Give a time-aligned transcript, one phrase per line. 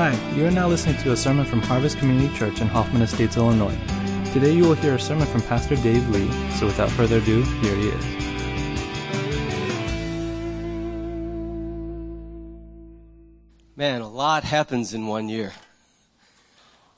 [0.00, 3.36] Hi, you are now listening to a sermon from Harvest Community Church in Hoffman Estates,
[3.36, 3.76] Illinois.
[4.32, 7.74] Today you will hear a sermon from Pastor Dave Lee, so without further ado, here
[7.76, 8.04] he is.
[13.76, 15.52] Man, a lot happens in one year.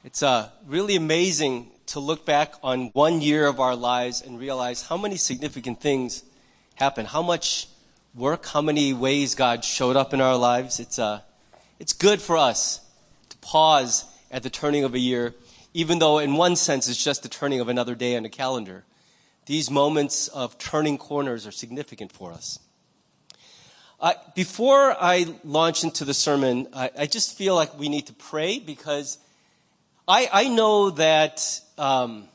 [0.04, 4.82] It's uh, really amazing to look back on one year of our lives and realize
[4.82, 6.22] how many significant things
[6.76, 7.66] happened, how much
[8.14, 10.78] work, how many ways God showed up in our lives.
[10.78, 11.22] It's, uh,
[11.80, 12.78] it's good for us
[13.42, 15.34] pause at the turning of a year,
[15.74, 18.84] even though in one sense it's just the turning of another day on the calendar.
[19.44, 22.58] These moments of turning corners are significant for us.
[24.00, 28.12] Uh, before I launch into the sermon, I, I, just feel like we need to
[28.12, 29.18] pray because
[30.08, 32.28] I, I know that um,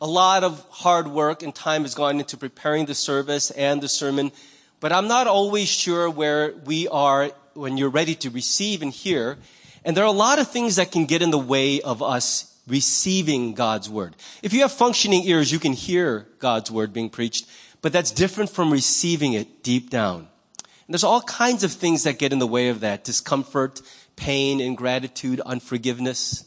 [0.00, 3.88] a lot of hard work and time has gone into preparing the service and the
[3.88, 4.30] sermon,
[4.78, 9.38] but I'm not always sure where we are when you're ready to receive and hear.
[9.84, 12.56] And there are a lot of things that can get in the way of us
[12.66, 14.14] receiving God's word.
[14.42, 17.46] If you have functioning ears, you can hear God's word being preached,
[17.80, 20.28] but that's different from receiving it deep down.
[20.58, 23.80] And there's all kinds of things that get in the way of that discomfort,
[24.16, 26.44] pain, ingratitude, unforgiveness,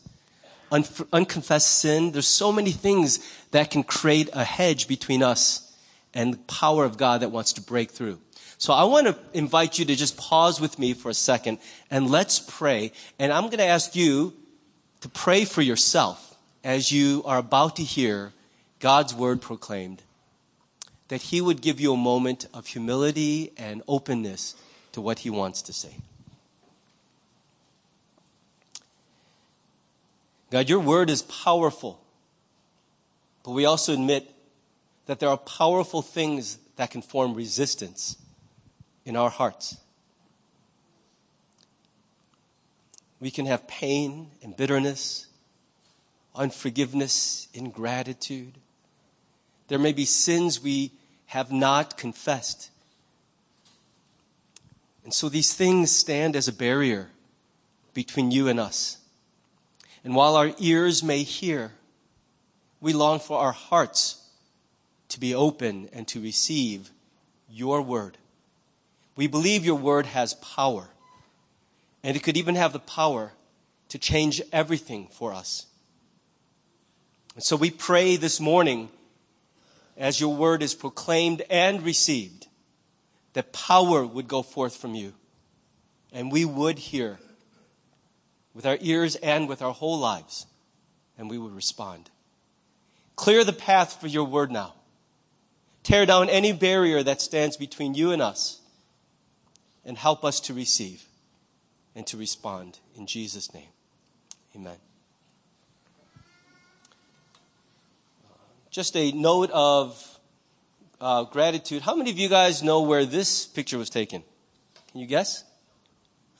[0.71, 2.11] unconfessed sin.
[2.11, 3.19] There's so many things
[3.51, 5.75] that can create a hedge between us
[6.13, 8.19] and the power of God that wants to break through.
[8.61, 11.57] So I want to invite you to just pause with me for a second
[11.89, 12.91] and let's pray.
[13.17, 14.33] And I'm going to ask you
[14.99, 18.33] to pray for yourself as you are about to hear
[18.79, 20.03] God's word proclaimed
[21.07, 24.53] that He would give you a moment of humility and openness
[24.91, 25.95] to what He wants to say.
[30.51, 31.99] God, your word is powerful,
[33.43, 34.31] but we also admit
[35.07, 38.17] that there are powerful things that can form resistance
[39.05, 39.77] in our hearts.
[43.19, 45.27] We can have pain and bitterness,
[46.35, 48.55] unforgiveness, ingratitude.
[49.67, 50.91] There may be sins we
[51.27, 52.71] have not confessed.
[55.03, 57.09] And so these things stand as a barrier
[57.93, 58.97] between you and us.
[60.03, 61.73] And while our ears may hear,
[62.79, 64.27] we long for our hearts
[65.09, 66.89] to be open and to receive
[67.49, 68.17] your word.
[69.15, 70.89] We believe your word has power,
[72.03, 73.33] and it could even have the power
[73.89, 75.65] to change everything for us.
[77.35, 78.89] And so we pray this morning
[79.97, 82.47] as your word is proclaimed and received,
[83.33, 85.13] that power would go forth from you.
[86.11, 87.19] And we would hear
[88.53, 90.45] with our ears and with our whole lives,
[91.17, 92.09] and we would respond.
[93.15, 94.73] Clear the path for your word now.
[95.83, 98.60] Tear down any barrier that stands between you and us,
[99.85, 101.05] and help us to receive
[101.95, 102.79] and to respond.
[102.95, 103.69] In Jesus' name,
[104.55, 104.77] amen.
[108.71, 110.19] just a note of
[111.01, 111.81] uh, gratitude.
[111.81, 114.23] How many of you guys know where this picture was taken?
[114.91, 115.43] Can you guess?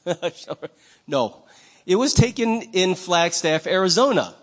[1.08, 1.44] no.
[1.85, 4.34] It was taken in Flagstaff, Arizona,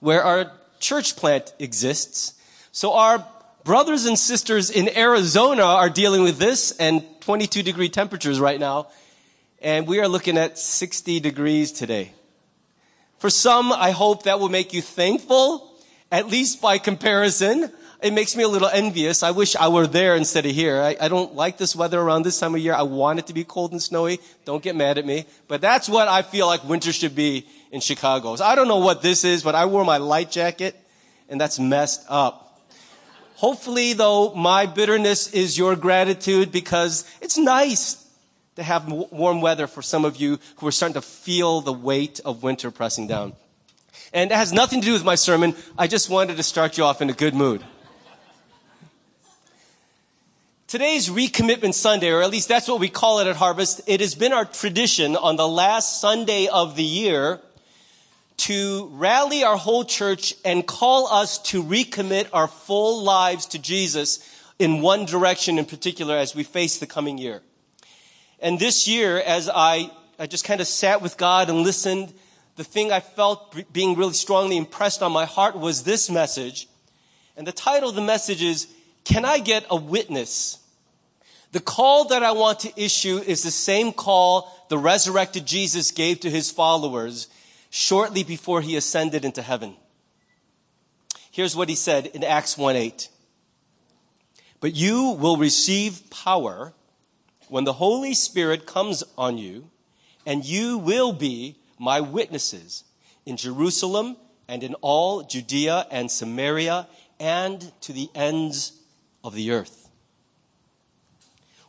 [0.00, 2.34] where our church plant exists.
[2.72, 3.26] So our
[3.64, 8.88] brothers and sisters in Arizona are dealing with this and 22 degree temperatures right now.
[9.62, 12.12] And we are looking at 60 degrees today.
[13.18, 15.70] For some, I hope that will make you thankful
[16.10, 17.70] at least by comparison.
[18.02, 19.22] It makes me a little envious.
[19.22, 20.80] I wish I were there instead of here.
[20.80, 22.72] I, I, don't like this weather around this time of year.
[22.72, 24.20] I want it to be cold and snowy.
[24.46, 25.26] Don't get mad at me.
[25.48, 28.36] But that's what I feel like winter should be in Chicago.
[28.36, 30.74] So I don't know what this is, but I wore my light jacket
[31.28, 32.49] and that's messed up.
[33.40, 38.06] Hopefully though, my bitterness is your gratitude because it's nice
[38.56, 42.20] to have warm weather for some of you who are starting to feel the weight
[42.26, 43.32] of winter pressing down.
[44.12, 45.54] And it has nothing to do with my sermon.
[45.78, 47.64] I just wanted to start you off in a good mood.
[50.66, 53.80] Today's Recommitment Sunday, or at least that's what we call it at Harvest.
[53.86, 57.40] It has been our tradition on the last Sunday of the year
[58.40, 64.18] to rally our whole church and call us to recommit our full lives to Jesus
[64.58, 67.42] in one direction in particular as we face the coming year.
[68.40, 72.14] And this year, as I, I just kind of sat with God and listened,
[72.56, 76.66] the thing I felt being really strongly impressed on my heart was this message.
[77.36, 78.68] And the title of the message is,
[79.04, 80.58] Can I Get a Witness?
[81.52, 86.20] The call that I want to issue is the same call the resurrected Jesus gave
[86.20, 87.28] to his followers
[87.70, 89.76] shortly before he ascended into heaven.
[91.30, 93.08] Here's what he said in Acts 1 8.
[94.60, 96.74] But you will receive power
[97.48, 99.70] when the Holy Spirit comes on you,
[100.26, 102.84] and you will be my witnesses
[103.24, 104.16] in Jerusalem
[104.48, 106.88] and in all Judea and Samaria
[107.18, 108.72] and to the ends
[109.22, 109.88] of the earth.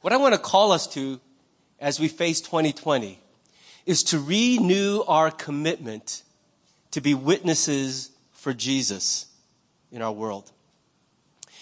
[0.01, 1.21] What I want to call us to
[1.80, 3.20] as we face 2020
[3.92, 6.24] is to renew our commitment
[6.92, 9.28] to be witnesses for Jesus
[9.92, 10.50] in our world.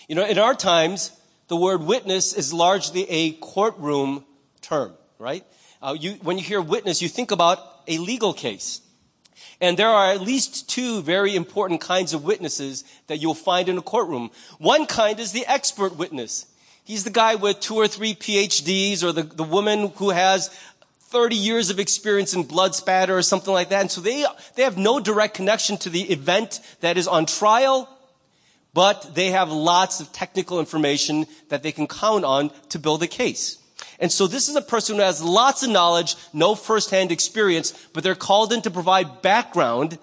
[0.08, 1.12] You know, in our times,
[1.48, 4.24] the word witness is largely a courtroom
[4.62, 5.44] term, right?
[5.82, 8.82] Uh, you, when you hear witness, you think about a legal case.
[9.60, 13.78] And there are at least two very important kinds of witnesses that you'll find in
[13.78, 14.30] a courtroom.
[14.60, 16.46] One kind is the expert witness.
[16.84, 20.50] He's the guy with two or three PhDs or the, the woman who has
[21.10, 23.82] 30 years of experience in blood spatter or something like that.
[23.82, 24.26] And so they,
[24.56, 27.90] they have no direct connection to the event that is on trial,
[28.76, 33.08] but they have lots of technical information that they can count on to build a
[33.08, 33.58] case.
[34.00, 38.04] And so this is a person who has lots of knowledge, no firsthand experience, but
[38.04, 39.98] they're called in to provide background.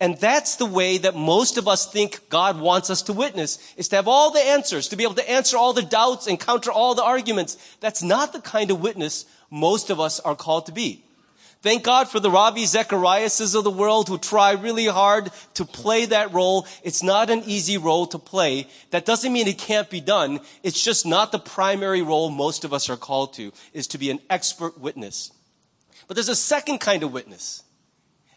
[0.00, 3.88] And that's the way that most of us think God wants us to witness, is
[3.88, 6.72] to have all the answers, to be able to answer all the doubts and counter
[6.72, 7.56] all the arguments.
[7.80, 11.04] That's not the kind of witness most of us are called to be.
[11.62, 16.06] Thank God for the Ravi Zachariases of the world who try really hard to play
[16.06, 16.66] that role.
[16.82, 18.66] It's not an easy role to play.
[18.92, 20.40] That doesn't mean it can't be done.
[20.62, 24.10] It's just not the primary role most of us are called to, is to be
[24.10, 25.32] an expert witness.
[26.08, 27.62] But there's a second kind of witness.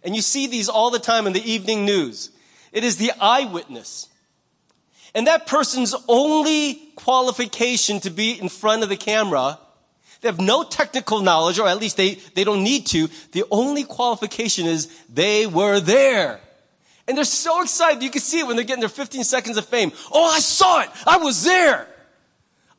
[0.04, 2.30] And you see these all the time in the evening news.
[2.74, 4.10] It is the eyewitness.
[5.16, 9.60] And that person's only qualification to be in front of the camera
[10.24, 13.10] they have no technical knowledge, or at least they, they don't need to.
[13.34, 16.40] The only qualification is they were there.
[17.10, 18.02] And they're so excited.
[18.02, 19.92] You can see it when they're getting their 15 seconds of fame.
[20.14, 20.90] Oh, I saw it.
[21.06, 21.88] I was there.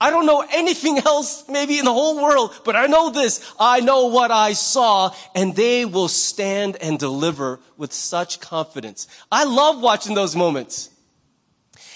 [0.00, 3.54] I don't know anything else maybe in the whole world, but I know this.
[3.60, 9.06] I know what I saw and they will stand and deliver with such confidence.
[9.30, 10.88] I love watching those moments.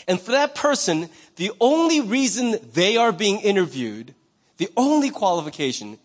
[0.07, 4.15] And for that person, the only reason they are being interviewed
[4.59, 5.99] the only qualification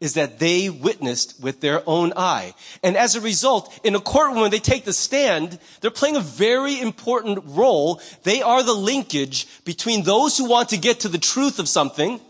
[0.00, 2.52] is that they witnessed with their own eye.
[2.82, 6.20] And as a result, in a courtroom, when they take the stand, they're playing a
[6.20, 8.02] very important role.
[8.24, 12.20] They are the linkage between those who want to get to the truth of something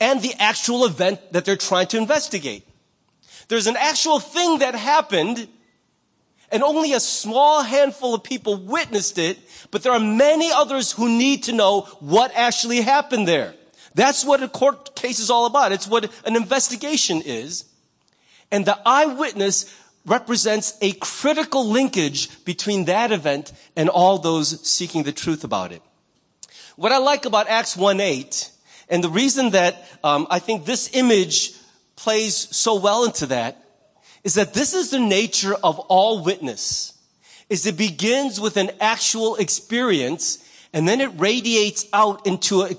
[0.00, 2.66] and the actual event that they're trying to investigate.
[3.48, 5.48] There's an actual thing that happened
[6.52, 9.38] and only a small handful of people witnessed it,
[9.70, 13.54] but there are many others who need to know what actually happened there.
[13.94, 15.72] That's what a court case is all about.
[15.72, 17.64] It's what an investigation is.
[18.50, 19.74] And the eyewitness
[20.06, 25.82] represents a critical linkage between that event and all those seeking the truth about it.
[26.76, 28.50] What I like about Acts 1-8,
[28.88, 31.52] and the reason that um, I think this image
[31.96, 33.62] plays so well into that,
[34.24, 36.94] is that this is the nature of all witness.
[37.48, 42.70] Is it begins with an actual experience, and then it radiates out into a,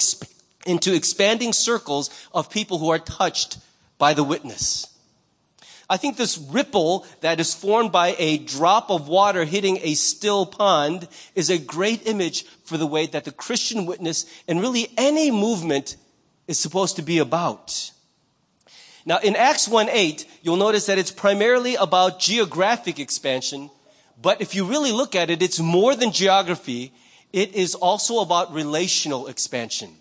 [0.65, 3.59] into expanding circles of people who are touched
[3.97, 4.87] by the witness.
[5.89, 10.45] I think this ripple that is formed by a drop of water hitting a still
[10.45, 15.31] pond is a great image for the way that the Christian witness and really any
[15.31, 15.97] movement
[16.47, 17.91] is supposed to be about.
[19.05, 23.69] Now in Acts 1-8, you'll notice that it's primarily about geographic expansion,
[24.21, 26.93] but if you really look at it, it's more than geography.
[27.33, 29.97] It is also about relational expansion.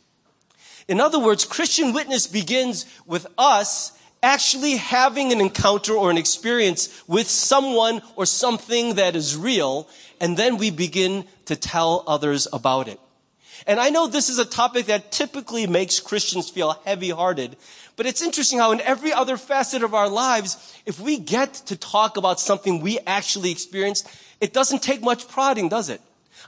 [0.90, 3.92] In other words, Christian witness begins with us
[4.24, 9.88] actually having an encounter or an experience with someone or something that is real,
[10.20, 12.98] and then we begin to tell others about it.
[13.68, 17.56] And I know this is a topic that typically makes Christians feel heavy hearted,
[17.94, 21.76] but it's interesting how in every other facet of our lives, if we get to
[21.76, 24.08] talk about something we actually experienced,
[24.40, 26.00] it doesn't take much prodding, does it?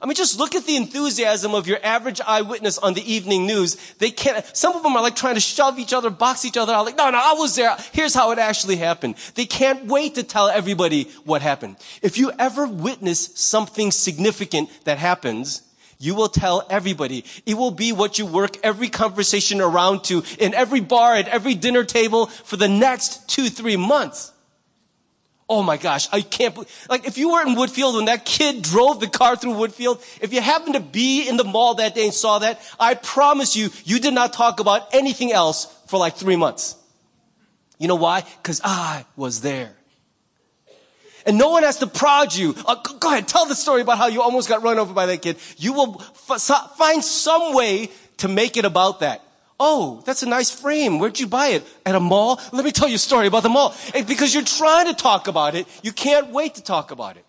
[0.02, 3.76] I mean, just look at the enthusiasm of your average eyewitness on the evening news.
[3.98, 6.72] They can't, some of them are like trying to shove each other, box each other
[6.72, 6.86] out.
[6.86, 7.76] Like, no, no, I was there.
[7.92, 9.14] Here's how it actually happened.
[9.36, 11.76] They can't wait to tell everybody what happened.
[12.02, 15.62] If you ever witness something significant that happens,
[16.00, 17.24] you will tell everybody.
[17.46, 21.54] It will be what you work every conversation around to in every bar, at every
[21.54, 24.32] dinner table for the next two, three months.
[25.54, 28.62] Oh my gosh, I can't believe, like if you were in Woodfield when that kid
[28.62, 32.04] drove the car through Woodfield, if you happened to be in the mall that day
[32.04, 36.16] and saw that, I promise you, you did not talk about anything else for like
[36.16, 36.74] three months.
[37.78, 38.24] You know why?
[38.42, 39.74] Cause I was there.
[41.26, 42.54] And no one has to prod you.
[42.64, 45.20] Uh, go ahead, tell the story about how you almost got run over by that
[45.20, 45.36] kid.
[45.58, 49.20] You will f- find some way to make it about that.
[49.60, 50.98] Oh, that's a nice frame.
[50.98, 51.64] Where'd you buy it?
[51.86, 52.40] At a mall?
[52.52, 53.74] Let me tell you a story about the mall.
[53.94, 57.24] And because you're trying to talk about it, you can't wait to talk about it.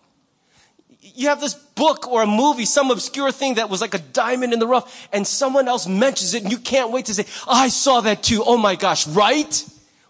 [1.00, 4.54] You have this book or a movie, some obscure thing that was like a diamond
[4.54, 7.54] in the rough, and someone else mentions it, and you can't wait to say, oh,
[7.54, 8.42] I saw that too.
[8.44, 9.66] Oh my gosh, right?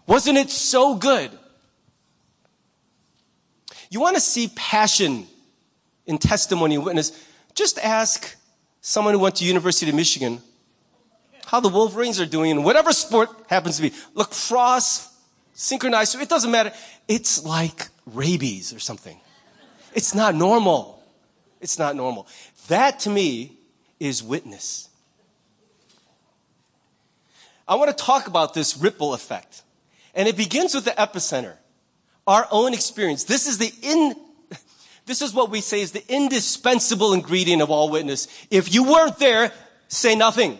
[0.06, 1.30] Wasn't it so good?
[3.90, 5.26] You want to see passion
[6.06, 7.12] in testimony and witness?
[7.54, 8.34] Just ask
[8.80, 10.40] someone who went to University of Michigan
[11.54, 13.92] how the Wolverines are doing in whatever sport happens to be.
[14.14, 15.08] Lacrosse,
[15.52, 16.72] synchronized, it doesn't matter.
[17.06, 19.16] It's like rabies or something.
[19.94, 21.00] It's not normal.
[21.60, 22.26] It's not normal.
[22.66, 23.56] That to me
[24.00, 24.88] is witness.
[27.68, 29.62] I want to talk about this ripple effect.
[30.12, 31.54] And it begins with the epicenter,
[32.26, 33.22] our own experience.
[33.22, 34.16] This is the in,
[35.06, 38.26] this is what we say is the indispensable ingredient of all witness.
[38.50, 39.52] If you weren't there,
[39.86, 40.58] say nothing.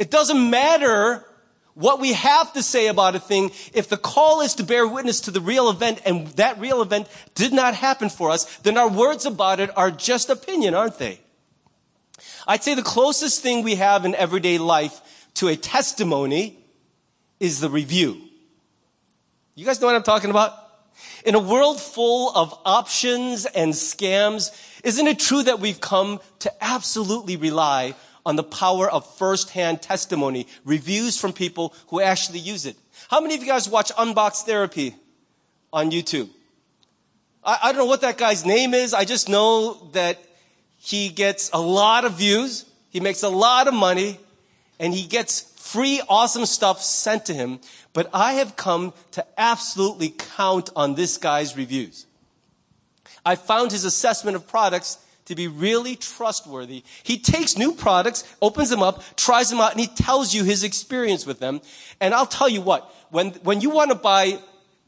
[0.00, 1.26] It doesn't matter
[1.74, 5.20] what we have to say about a thing if the call is to bear witness
[5.20, 8.88] to the real event and that real event did not happen for us, then our
[8.88, 11.20] words about it are just opinion, aren't they?
[12.48, 16.58] I'd say the closest thing we have in everyday life to a testimony
[17.38, 18.22] is the review.
[19.54, 20.54] You guys know what I'm talking about?
[21.26, 24.50] In a world full of options and scams,
[24.82, 30.46] isn't it true that we've come to absolutely rely on the power of first-hand testimony,
[30.64, 32.76] reviews from people who actually use it.
[33.08, 34.94] How many of you guys watch Unbox Therapy
[35.72, 36.28] on YouTube?
[37.44, 38.94] I, I don't know what that guy's name is.
[38.94, 40.18] I just know that
[40.78, 42.64] he gets a lot of views.
[42.90, 44.18] He makes a lot of money
[44.78, 47.60] and he gets free, awesome stuff sent to him.
[47.92, 52.06] But I have come to absolutely count on this guy's reviews.
[53.24, 54.98] I found his assessment of products
[55.30, 56.82] to be really trustworthy.
[57.02, 60.64] He takes new products, opens them up, tries them out, and he tells you his
[60.64, 61.60] experience with them.
[62.00, 64.38] And I'll tell you what, when, when you want to buy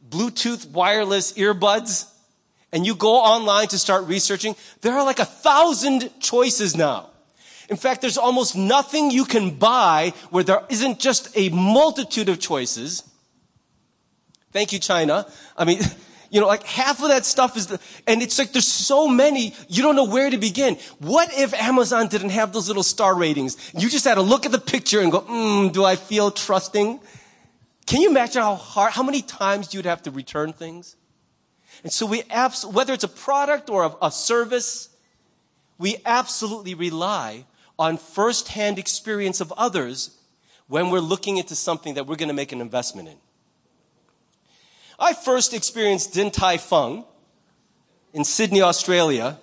[0.09, 2.09] Bluetooth wireless earbuds,
[2.73, 7.11] and you go online to start researching, there are like a thousand choices now.
[7.69, 12.41] In fact, there's almost nothing you can buy where there isn't just a multitude of
[12.41, 13.03] choices.
[14.53, 15.27] Thank you, China.
[15.57, 15.81] I mean,
[16.33, 19.55] You know, like half of that stuff is the, and it's like there's so many,
[19.69, 20.79] you don't know where to begin.
[20.99, 23.59] What if Amazon didn't have those little star ratings?
[23.77, 27.01] You just had to look at the picture and go, hmm, do I feel trusting?
[27.85, 30.97] Can you imagine how hard, how many times you'd have to return things?
[31.83, 34.89] And so we abs- whether it's a product or a, a service,
[35.77, 37.45] we absolutely rely
[37.79, 40.17] on firsthand experience of others
[40.67, 43.17] when we're looking into something that we're going to make an investment in.
[45.03, 47.05] I first experienced Din Tai Fung
[48.13, 49.37] in Sydney, Australia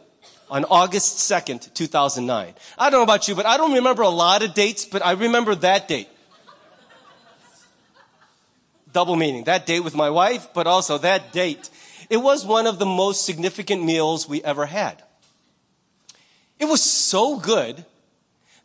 [0.49, 2.53] on August 2nd, 2009.
[2.77, 5.11] I don't know about you, but I don't remember a lot of dates, but I
[5.11, 6.07] remember that date.
[8.93, 9.43] Double meaning.
[9.43, 11.69] That date with my wife, but also that date.
[12.09, 15.03] It was one of the most significant meals we ever had.
[16.57, 17.83] It was so good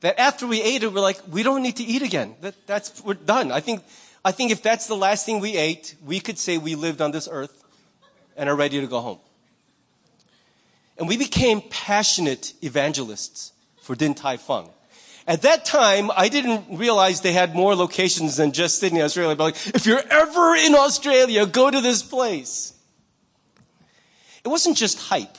[0.01, 2.37] that after we ate it, we're like, we don't need to eat again.
[2.41, 3.51] That, that's, we're done.
[3.51, 3.83] I think
[4.25, 7.11] I think if that's the last thing we ate, we could say we lived on
[7.11, 7.63] this earth
[8.37, 9.19] and are ready to go home.
[10.97, 13.53] And we became passionate evangelists
[13.83, 14.71] for Din Tai Fung.
[15.27, 19.37] At that time, I didn't realize they had more locations than just Sydney, Australia.
[19.37, 22.75] But like, if you're ever in Australia, go to this place.
[24.45, 25.39] It wasn't just hype.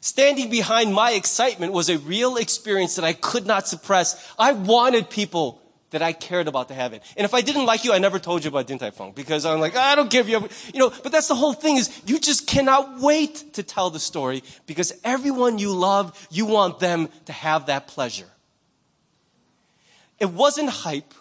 [0.00, 4.32] Standing behind my excitement was a real experience that I could not suppress.
[4.38, 5.59] I wanted people
[5.90, 7.02] that I cared about to have it.
[7.16, 9.44] And if I didn't like you, I never told you about Din Tai Fung because
[9.44, 12.18] I'm like, I don't give you, you know, but that's the whole thing is you
[12.18, 17.32] just cannot wait to tell the story because everyone you love, you want them to
[17.32, 18.28] have that pleasure.
[20.18, 21.14] It wasn't hype.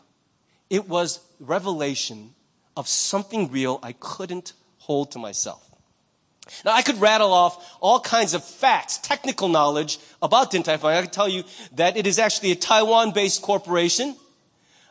[0.69, 2.35] It was revelation
[2.77, 5.65] of something real I couldn't hold to myself.
[6.65, 10.91] Now, I could rattle off all kinds of facts, technical knowledge about Din Tai Fung.
[10.91, 14.15] I could tell you that it is actually a Taiwan-based corporation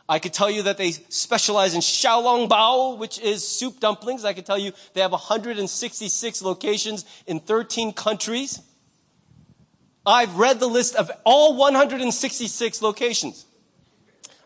[0.09, 4.25] I could tell you that they specialize in xiaolong bao, which is soup dumplings.
[4.25, 8.59] I could tell you they have 166 locations in 13 countries.
[10.07, 13.45] I've read the list of all 166 locations.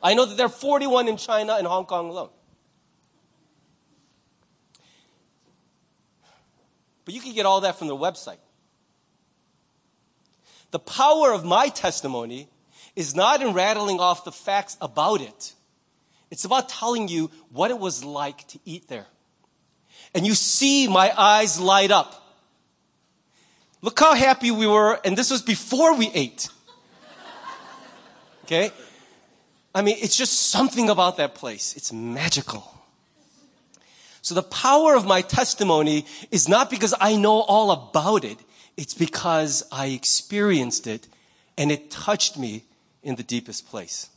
[0.04, 2.30] I know that there are 41 in China and Hong Kong alone.
[7.06, 8.40] But you can get all that from the website.
[10.72, 12.50] The power of my testimony
[12.96, 15.54] is not in rattling off the facts about it.
[16.30, 19.06] It's about telling you what it was like to eat there.
[20.16, 22.20] And you see my eyes light up.
[23.82, 26.50] Look how happy we were, and this was before we ate.
[28.46, 28.72] Okay?
[29.74, 31.76] I mean, it's just something about that place.
[31.78, 32.74] It's magical.
[34.22, 38.38] So the power of my testimony is not because I know all about it.
[38.78, 41.08] It's because I experienced it
[41.58, 42.64] and it touched me
[43.04, 44.10] in the deepest place.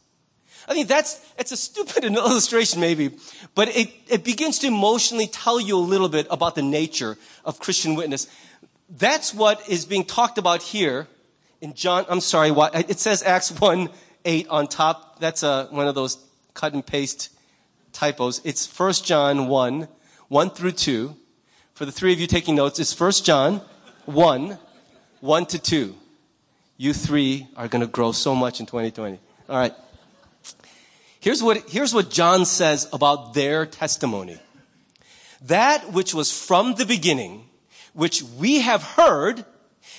[0.68, 3.16] I think that's, it's a stupid illustration maybe,
[3.54, 7.58] but it, it begins to emotionally tell you a little bit about the nature of
[7.58, 8.26] Christian witness.
[8.88, 11.08] That's what is being talked about here
[11.60, 13.88] in John, I'm sorry, it says Acts 1,
[14.24, 15.20] 8 on top.
[15.20, 16.18] That's a, one of those
[16.54, 17.30] cut and paste
[17.92, 18.40] typos.
[18.44, 19.88] It's 1 John 1,
[20.28, 21.16] 1 through 2.
[21.74, 23.62] For the three of you taking notes, it's 1 John
[24.04, 24.58] 1,
[25.20, 25.94] 1 to 2.
[26.76, 29.18] You three are going to grow so much in 2020.
[29.48, 29.74] All right.
[31.20, 34.38] Here's what, here's what John says about their testimony.
[35.42, 37.48] That which was from the beginning,
[37.94, 39.44] which we have heard,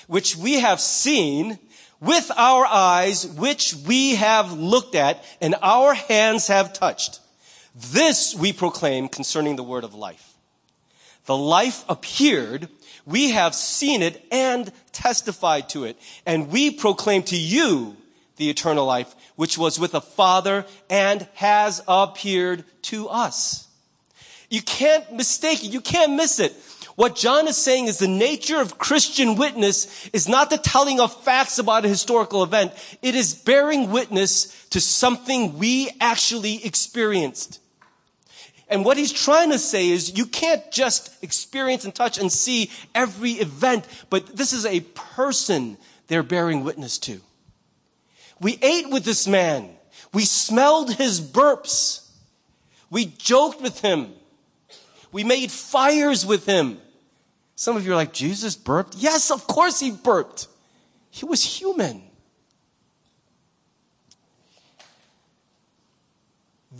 [0.08, 1.58] which we have seen
[2.00, 7.20] with our eyes, which we have looked at and our hands have touched.
[7.76, 10.36] This we proclaim concerning the word of life.
[11.26, 12.70] The life appeared,
[13.08, 17.96] we have seen it and testified to it, and we proclaim to you
[18.36, 23.68] the eternal life, which was with the Father and has appeared to us.
[24.50, 25.72] You can't mistake it.
[25.72, 26.54] You can't miss it.
[26.96, 31.14] What John is saying is the nature of Christian witness is not the telling of
[31.24, 32.74] facts about a historical event.
[33.02, 37.60] It is bearing witness to something we actually experienced.
[38.70, 42.70] And what he's trying to say is you can't just experience and touch and see
[42.94, 47.22] every event, but this is a person they're bearing witness to.
[48.42, 49.70] We ate with this man.
[50.14, 52.10] We smelled his burps.
[52.90, 54.14] We joked with him.
[55.12, 56.80] We made fires with him.
[57.56, 58.96] Some of you are like, Jesus burped?
[58.96, 60.48] Yes, of course he burped.
[61.10, 62.04] He was human.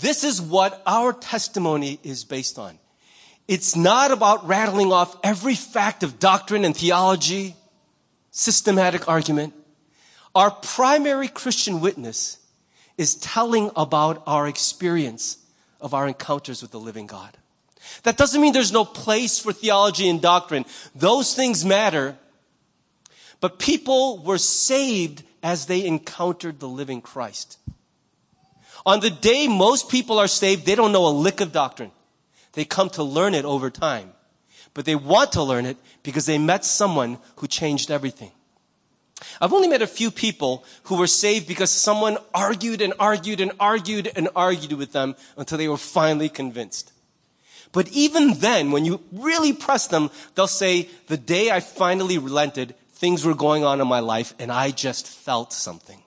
[0.07, 2.79] This is what our testimony is based on.
[3.46, 7.57] It's not about rattling off every fact of doctrine and theology,
[8.31, 9.53] systematic argument.
[10.33, 12.37] Our primary Christian witness
[12.98, 15.39] is telling about our experience
[15.81, 17.37] of our encounters with the living God.
[18.03, 20.63] That doesn't mean there's no place for theology and doctrine.
[20.96, 22.17] Those things matter.
[23.41, 27.57] But people were saved as they encountered the living Christ.
[28.87, 31.91] On the day most people are saved, they don't know a lick of doctrine.
[32.53, 34.13] They come to learn it over time.
[34.73, 38.31] But they want to learn it because they met someone who changed everything.
[39.41, 43.51] I've only met a few people who were saved because someone argued and argued and
[43.59, 46.93] argued and argued with them until they were finally convinced.
[47.73, 52.73] But even then, when you really press them, they'll say, the day I finally relented,
[52.93, 56.01] things were going on in my life and I just felt something.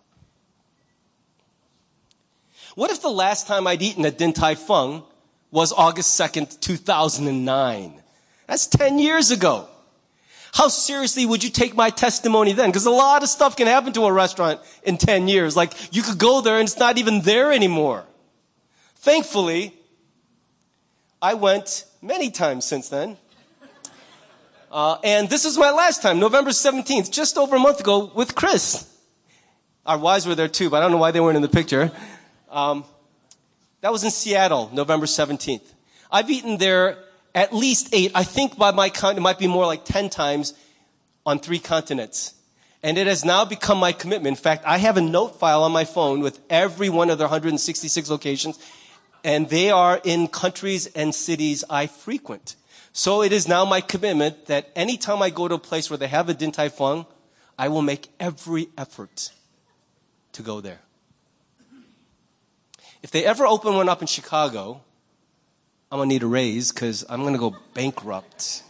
[2.74, 5.02] What if the last time I'd eaten at Din Tai Fung
[5.50, 8.02] was August 2nd, 2009?
[8.46, 9.68] That's 10 years ago.
[10.52, 12.70] How seriously would you take my testimony then?
[12.70, 15.56] Because a lot of stuff can happen to a restaurant in 10 years.
[15.56, 18.04] Like you could go there and it's not even there anymore.
[18.96, 19.74] Thankfully,
[21.22, 23.16] I went many times since then.
[24.70, 28.34] Uh, and this is my last time, November 17th, just over a month ago with
[28.34, 28.86] Chris.
[29.84, 31.90] Our wives were there too, but I don't know why they weren't in the picture.
[32.50, 32.84] Um,
[33.80, 35.72] that was in Seattle, November 17th.
[36.10, 36.98] I've eaten there
[37.34, 40.54] at least eight, I think by my count, it might be more like 10 times
[41.24, 42.34] on three continents.
[42.82, 44.36] And it has now become my commitment.
[44.38, 47.26] In fact, I have a note file on my phone with every one of their
[47.26, 48.58] 166 locations,
[49.22, 52.56] and they are in countries and cities I frequent.
[52.92, 56.08] So it is now my commitment that anytime I go to a place where they
[56.08, 57.06] have a Din Tai Fung,
[57.58, 59.30] I will make every effort
[60.32, 60.80] to go there.
[63.02, 64.82] If they ever open one up in Chicago,
[65.90, 68.62] I'm going to need a raise because I'm going to go bankrupt.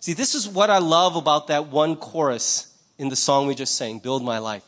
[0.00, 3.76] See, this is what I love about that one chorus in the song we just
[3.76, 4.64] sang, Build My Life.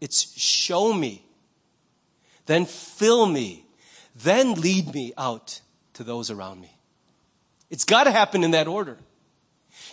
[0.00, 1.24] It's show me,
[2.46, 3.64] then fill me,
[4.16, 5.60] then lead me out
[5.94, 6.76] to those around me.
[7.70, 8.98] It's got to happen in that order.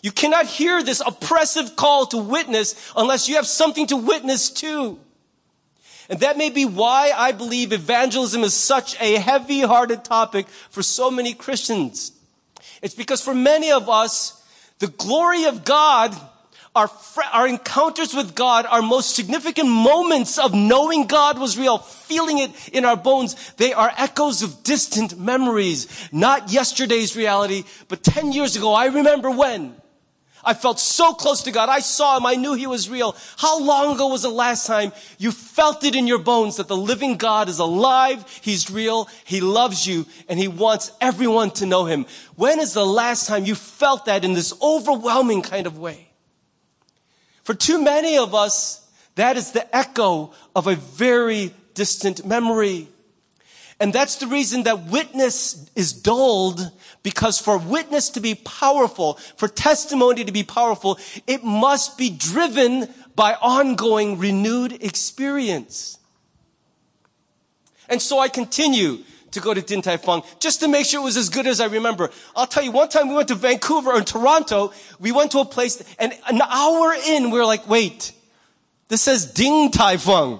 [0.01, 4.99] You cannot hear this oppressive call to witness unless you have something to witness to.
[6.11, 10.83] And that may be why I believe evangelism is such a heavy hearted topic for
[10.83, 12.11] so many Christians.
[12.81, 14.43] It's because for many of us,
[14.79, 16.13] the glory of God,
[16.75, 16.91] our,
[17.31, 22.69] our encounters with God, our most significant moments of knowing God was real, feeling it
[22.73, 28.57] in our bones, they are echoes of distant memories, not yesterday's reality, but 10 years
[28.57, 29.80] ago, I remember when.
[30.43, 31.69] I felt so close to God.
[31.69, 32.25] I saw him.
[32.25, 33.15] I knew he was real.
[33.37, 36.77] How long ago was the last time you felt it in your bones that the
[36.77, 38.25] living God is alive?
[38.41, 39.07] He's real.
[39.23, 42.05] He loves you and he wants everyone to know him.
[42.35, 46.09] When is the last time you felt that in this overwhelming kind of way?
[47.43, 52.87] For too many of us, that is the echo of a very distant memory.
[53.81, 59.47] And that's the reason that witness is dulled because for witness to be powerful, for
[59.47, 65.97] testimony to be powerful, it must be driven by ongoing renewed experience.
[67.89, 68.99] And so I continue
[69.31, 71.59] to go to Din Tai Fung just to make sure it was as good as
[71.59, 72.11] I remember.
[72.35, 75.45] I'll tell you, one time we went to Vancouver or Toronto, we went to a
[75.45, 78.11] place and an hour in, we were like, wait,
[78.89, 80.39] this says Ding Tai Fung.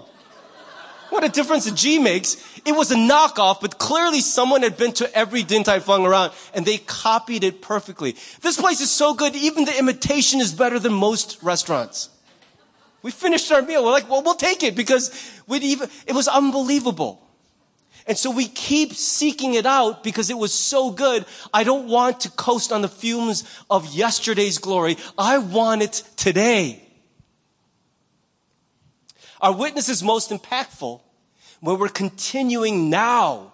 [1.12, 2.38] What a difference a G makes.
[2.63, 6.32] It was a knockoff, but clearly someone had been to every Din Tai Fung around
[6.54, 8.15] and they copied it perfectly.
[8.41, 12.10] This place is so good, even the imitation is better than most restaurants.
[13.02, 13.84] We finished our meal.
[13.84, 15.12] We're like, well, we'll take it because
[15.47, 17.28] we'd even, it was unbelievable.
[18.06, 21.26] And so we keep seeking it out because it was so good.
[21.54, 24.97] I don't want to coast on the fumes of yesterday's glory.
[25.17, 26.84] I want it today.
[29.39, 31.02] Our witness is most impactful
[31.62, 33.54] when we're continuing now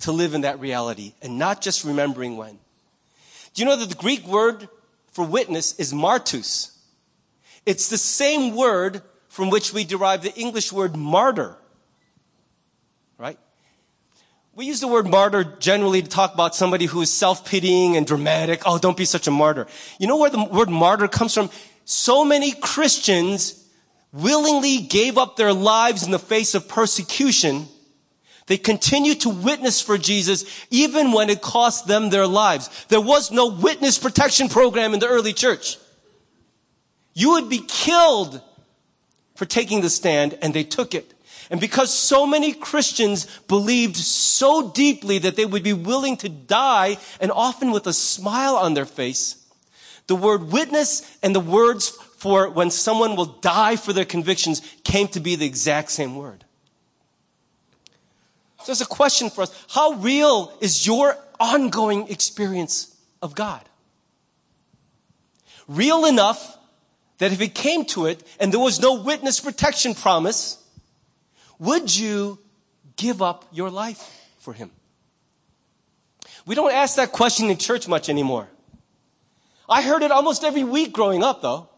[0.00, 2.58] to live in that reality and not just remembering when.
[3.54, 4.68] Do you know that the Greek word
[5.08, 6.70] for witness is martus?
[7.66, 11.56] It's the same word from which we derive the English word martyr.
[13.18, 13.38] Right?
[14.54, 18.62] We use the word martyr generally to talk about somebody who is self-pitying and dramatic.
[18.64, 19.66] Oh, don't be such a martyr.
[19.98, 21.50] You know where the word martyr comes from?
[21.84, 23.57] So many Christians
[24.12, 27.66] willingly gave up their lives in the face of persecution,
[28.46, 32.86] they continued to witness for Jesus even when it cost them their lives.
[32.88, 35.76] There was no witness protection program in the early church.
[37.14, 38.40] You would be killed
[39.34, 41.14] for taking the stand and they took it.
[41.50, 46.98] And because so many Christians believed so deeply that they would be willing to die
[47.20, 49.36] and often with a smile on their face,
[50.06, 55.06] the word witness and the words for when someone will die for their convictions came
[55.08, 56.44] to be the exact same word.
[58.58, 59.66] So there's a question for us.
[59.70, 63.62] How real is your ongoing experience of God?
[65.68, 66.58] Real enough
[67.18, 70.60] that if it came to it and there was no witness protection promise,
[71.60, 72.40] would you
[72.96, 74.72] give up your life for him?
[76.46, 78.48] We don't ask that question in church much anymore.
[79.68, 81.68] I heard it almost every week growing up though.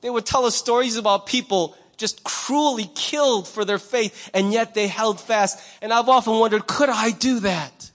[0.00, 4.74] They would tell us stories about people just cruelly killed for their faith, and yet
[4.74, 5.60] they held fast.
[5.82, 7.90] And I've often wondered, could I do that?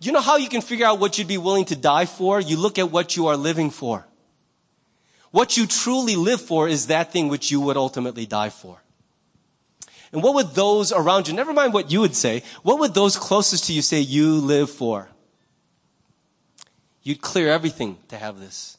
[0.00, 2.40] You know how you can figure out what you'd be willing to die for?
[2.40, 4.06] You look at what you are living for.
[5.30, 8.82] What you truly live for is that thing which you would ultimately die for.
[10.12, 13.16] And what would those around you, never mind what you would say, what would those
[13.16, 15.08] closest to you say you live for?
[17.02, 18.76] You'd clear everything to have this.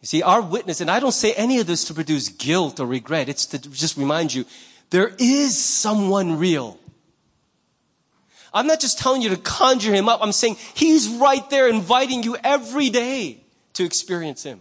[0.00, 2.86] You see, our witness, and I don't say any of this to produce guilt or
[2.86, 3.28] regret.
[3.28, 4.46] It's to just remind you,
[4.88, 6.78] there is someone real.
[8.52, 10.20] I'm not just telling you to conjure him up.
[10.22, 14.60] I'm saying he's right there inviting you every day to experience him.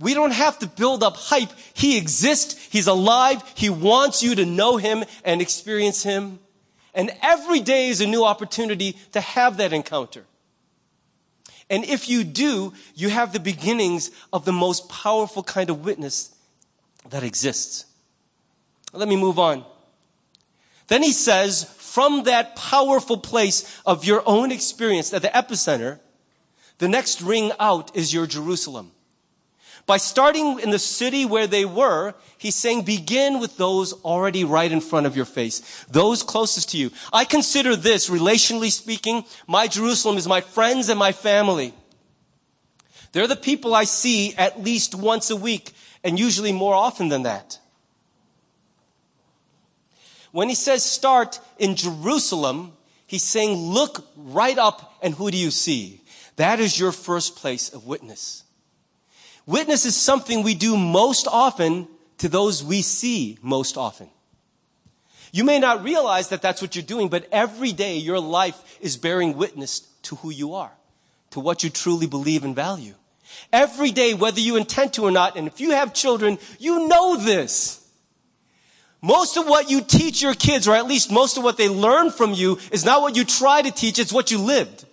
[0.00, 1.50] We don't have to build up hype.
[1.74, 2.68] He exists.
[2.70, 3.42] He's alive.
[3.54, 6.38] He wants you to know him and experience him.
[6.94, 10.24] And every day is a new opportunity to have that encounter.
[11.70, 16.34] And if you do, you have the beginnings of the most powerful kind of witness
[17.08, 17.86] that exists.
[18.92, 19.64] Let me move on.
[20.88, 26.00] Then he says, from that powerful place of your own experience at the epicenter,
[26.78, 28.90] the next ring out is your Jerusalem.
[29.90, 34.70] By starting in the city where they were, he's saying begin with those already right
[34.70, 36.92] in front of your face, those closest to you.
[37.12, 41.74] I consider this, relationally speaking, my Jerusalem is my friends and my family.
[43.10, 45.72] They're the people I see at least once a week
[46.04, 47.58] and usually more often than that.
[50.30, 52.74] When he says start in Jerusalem,
[53.08, 56.00] he's saying look right up and who do you see?
[56.36, 58.44] That is your first place of witness.
[59.50, 64.08] Witness is something we do most often to those we see most often.
[65.32, 68.96] You may not realize that that's what you're doing, but every day your life is
[68.96, 70.70] bearing witness to who you are,
[71.30, 72.94] to what you truly believe and value.
[73.52, 77.16] Every day, whether you intend to or not, and if you have children, you know
[77.16, 77.84] this.
[79.02, 82.12] Most of what you teach your kids, or at least most of what they learn
[82.12, 84.84] from you, is not what you try to teach, it's what you lived.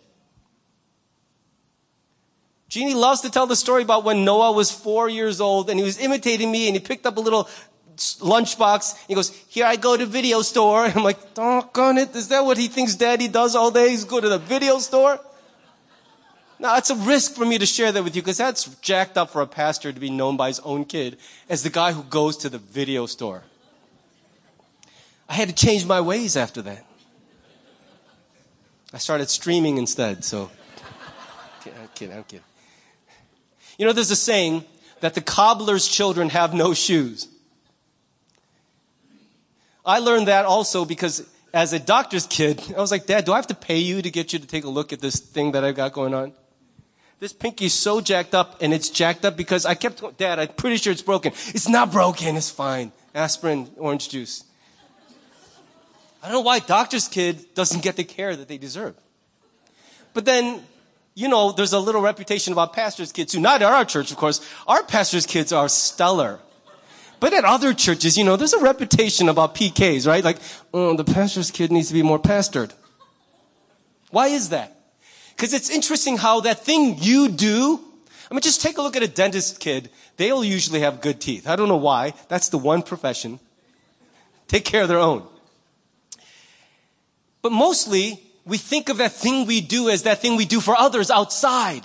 [2.70, 5.86] Jeannie loves to tell the story about when Noah was four years old and he
[5.86, 7.48] was imitating me and he picked up a little
[7.98, 9.08] lunchbox.
[9.08, 10.86] He goes, here I go to video store.
[10.96, 12.16] I'm like, doggone it.
[12.16, 13.90] Is that what he thinks daddy does all day?
[13.90, 15.20] He's go to the video store?
[16.60, 19.30] Now, it's a risk for me to share that with you because that's jacked up
[19.30, 21.18] for a pastor to be known by his own kid
[21.50, 23.44] as the guy who goes to the video store.
[25.30, 26.84] I had to change my ways after that.
[28.92, 30.50] I started streaming instead, so.
[31.66, 32.44] I'm kidding, I'm kidding.
[33.78, 34.66] You know, there's a saying
[35.02, 37.28] that the cobbler's children have no shoes.
[39.86, 43.38] I learned that also because as a doctor's kid, I was like, Dad, do I
[43.38, 45.64] have to pay you to get you to take a look at this thing that
[45.64, 46.34] I've got going on?
[47.20, 50.50] This pinky's so jacked up, and it's jacked up because I kept going, Dad, I'm
[50.50, 51.32] pretty sure it's broken.
[51.48, 52.92] It's not broken, it's fine.
[53.16, 54.44] Aspirin, orange juice.
[56.22, 58.96] I don't know why doctor's kid doesn't get the care that they deserve.
[60.14, 60.62] But then,
[61.18, 63.40] you know, there's a little reputation about pastor's kids too.
[63.40, 64.40] Not at our church, of course.
[64.68, 66.40] Our pastor's kids are stellar.
[67.20, 70.24] But at other churches, you know, there's a reputation about PKs, right?
[70.24, 70.38] Like,
[70.76, 72.72] oh, the pastor's kid needs to be more pastored.
[74.12, 74.78] Why is that?
[75.36, 77.80] Because it's interesting how that thing you do,
[78.30, 79.90] I mean, just take a look at a dentist kid.
[80.18, 81.48] They'll usually have good teeth.
[81.48, 82.14] I don't know why.
[82.28, 83.40] That's the one profession.
[84.48, 85.24] Take care of their own.
[87.42, 90.76] But mostly, we think of that thing we do as that thing we do for
[90.76, 91.84] others outside.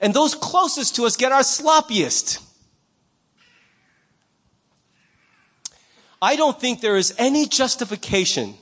[0.00, 2.42] And those closest to us get our sloppiest.
[6.20, 8.54] I don't think there is any justification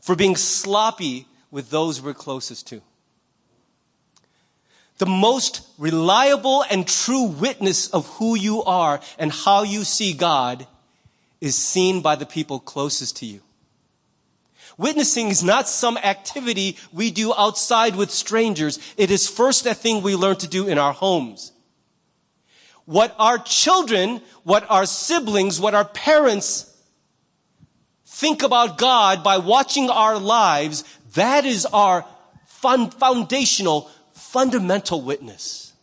[0.00, 2.82] for being sloppy with those we're closest to.
[4.98, 10.66] The most reliable and true witness of who you are and how you see God
[11.40, 13.40] is seen by the people closest to you.
[14.80, 18.78] Witnessing is not some activity we do outside with strangers.
[18.96, 21.52] It is first a thing we learn to do in our homes.
[22.86, 26.74] What our children, what our siblings, what our parents
[28.06, 32.06] think about God by watching our lives, that is our
[32.46, 35.74] fun, foundational, fundamental witness.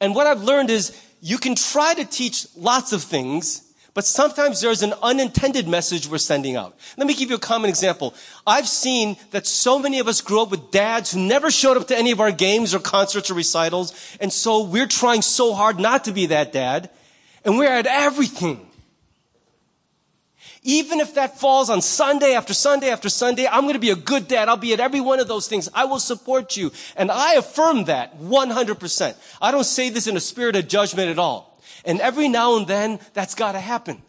[0.00, 4.60] And what I've learned is you can try to teach lots of things, but sometimes
[4.60, 6.76] there's an unintended message we're sending out.
[6.96, 8.14] Let me give you a common example.
[8.46, 11.88] I've seen that so many of us grew up with dads who never showed up
[11.88, 15.78] to any of our games or concerts or recitals, and so we're trying so hard
[15.78, 16.90] not to be that dad,
[17.44, 18.66] and we're at everything.
[20.62, 23.96] Even if that falls on Sunday after Sunday after Sunday, I'm going to be a
[23.96, 24.48] good dad.
[24.48, 25.70] I'll be at every one of those things.
[25.72, 26.70] I will support you.
[26.96, 29.14] And I affirm that 100%.
[29.40, 31.49] I don't say this in a spirit of judgment at all.
[31.84, 34.02] And every now and then, that's got to happen.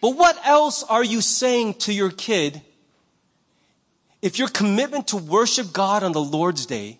[0.00, 2.62] But what else are you saying to your kid
[4.22, 6.98] if your commitment to worship God on the Lord's day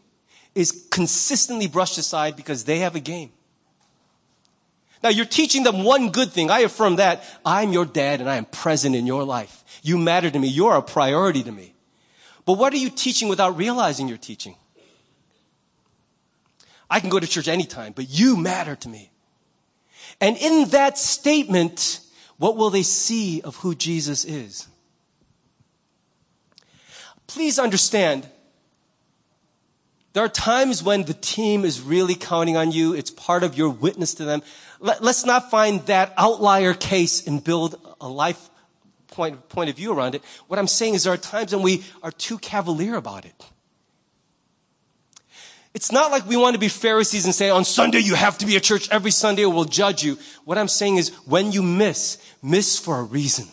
[0.55, 3.31] is consistently brushed aside because they have a game?
[5.03, 6.51] Now you're teaching them one good thing.
[6.51, 7.23] I affirm that.
[7.45, 9.65] I'm your dad and I am present in your life.
[9.83, 10.49] You matter to me.
[10.49, 11.75] You're a priority to me.
[12.45, 14.57] But what are you teaching without realizing you're teaching?
[16.91, 19.11] I can go to church anytime, but you matter to me.
[20.21, 22.01] And in that statement,
[22.39, 24.67] what will they see of who Jesus is?
[27.27, 28.27] Please understand,
[30.15, 32.95] there are times when the team is really counting on you.
[32.95, 34.43] It's part of your witness to them.
[34.81, 38.49] Let, us not find that outlier case and build a life
[39.09, 40.23] point, point of view around it.
[40.47, 43.45] What I'm saying is there are times when we are too cavalier about it.
[45.79, 48.47] It's not like we want to be Pharisees and say, on Sunday you have to
[48.47, 50.19] be at church every Sunday or we'll judge you.
[50.45, 53.47] What I'm saying is when you miss, miss for a reason.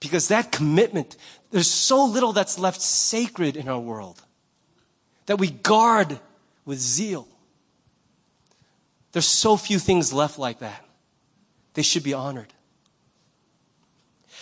[0.00, 1.16] Because that commitment,
[1.52, 4.20] there's so little that's left sacred in our world
[5.26, 6.18] that we guard
[6.64, 7.28] with zeal.
[9.12, 10.84] There's so few things left like that.
[11.74, 12.52] They should be honored.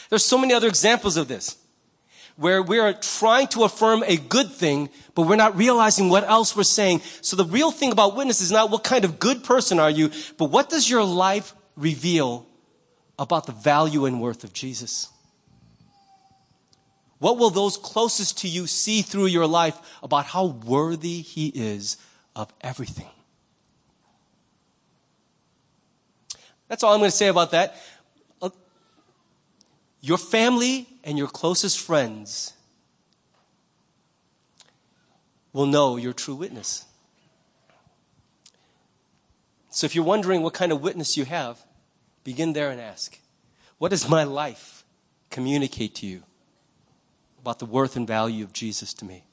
[0.09, 1.59] There's so many other examples of this
[2.37, 6.55] where we are trying to affirm a good thing, but we're not realizing what else
[6.55, 7.01] we're saying.
[7.23, 10.11] So the real thing about witness is not what kind of good person are you,
[10.37, 12.47] but what does your life reveal
[13.19, 15.09] about the value and worth of Jesus?
[17.19, 21.97] What will those closest to you see through your life about how worthy he is
[22.35, 23.09] of everything?
[26.69, 27.77] That's all I'm going to say about that.
[30.01, 32.53] Your family and your closest friends
[35.53, 36.85] will know your true witness.
[39.71, 41.59] So if you're wondering what kind of witness you have,
[42.25, 43.19] begin there and ask,
[43.79, 44.85] what does my life
[45.31, 46.23] communicate to you
[47.41, 49.25] about the worth and value of Jesus to me?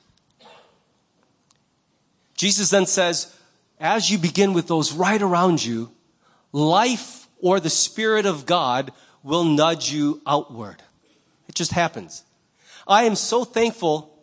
[2.35, 3.33] Jesus then says,
[3.79, 5.91] as you begin with those right around you,
[6.51, 8.91] life or the Spirit of God
[9.23, 10.83] will nudge you outward.
[11.47, 12.23] It just happens.
[12.87, 14.13] I am so thankful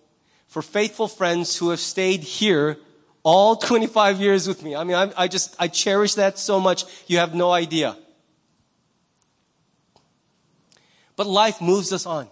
[0.46, 2.76] for faithful friends who have stayed here
[3.22, 4.76] all 25 years with me.
[4.76, 6.84] I mean, I, I just, I cherish that so much.
[7.06, 7.96] You have no idea.
[11.16, 12.28] But life moves us on.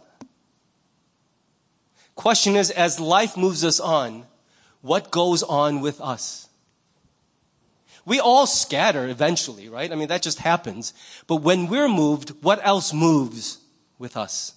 [2.14, 4.24] Question is, as life moves us on,
[4.80, 6.47] what goes on with us?
[8.08, 9.92] We all scatter eventually, right?
[9.92, 10.94] I mean, that just happens.
[11.26, 13.58] But when we're moved, what else moves
[13.98, 14.54] with us?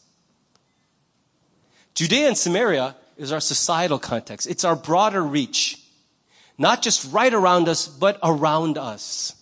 [1.93, 4.47] Judea and Samaria is our societal context.
[4.47, 5.83] It's our broader reach.
[6.57, 9.35] Not just right around us, but around us.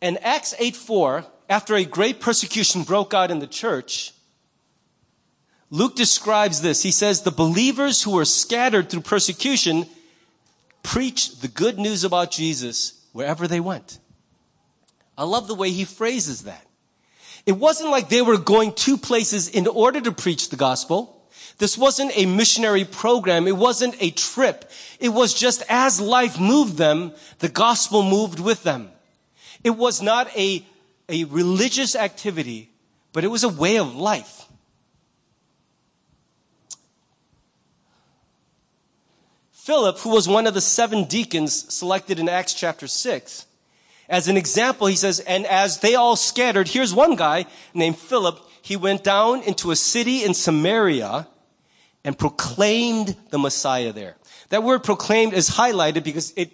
[0.00, 4.12] And Acts 8 4, after a great persecution broke out in the church,
[5.70, 6.84] Luke describes this.
[6.84, 9.86] He says, the believers who were scattered through persecution
[10.86, 13.98] preached the good news about Jesus wherever they went.
[15.18, 16.64] I love the way he phrases that.
[17.44, 21.28] It wasn't like they were going to places in order to preach the gospel.
[21.58, 23.48] This wasn't a missionary program.
[23.48, 24.70] It wasn't a trip.
[25.00, 28.90] It was just as life moved them, the gospel moved with them.
[29.64, 30.64] It was not a,
[31.08, 32.70] a religious activity,
[33.12, 34.35] but it was a way of life.
[39.66, 43.46] Philip, who was one of the seven deacons selected in Acts chapter 6,
[44.08, 48.38] as an example, he says, and as they all scattered, here's one guy named Philip.
[48.62, 51.26] He went down into a city in Samaria
[52.04, 54.14] and proclaimed the Messiah there.
[54.50, 56.52] That word proclaimed is highlighted because it,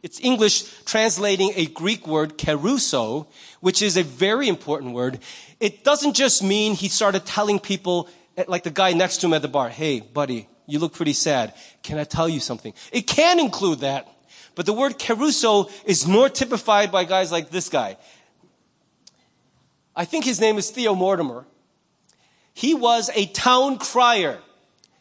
[0.00, 3.26] it's English translating a Greek word, kerusso,
[3.58, 5.18] which is a very important word.
[5.58, 8.08] It doesn't just mean he started telling people,
[8.46, 11.54] like the guy next to him at the bar, hey, buddy, you look pretty sad.
[11.82, 12.72] Can I tell you something?
[12.92, 14.08] It can include that.
[14.54, 17.96] But the word kerusso is more typified by guys like this guy.
[19.94, 21.46] I think his name is Theo Mortimer.
[22.54, 24.38] He was a town crier.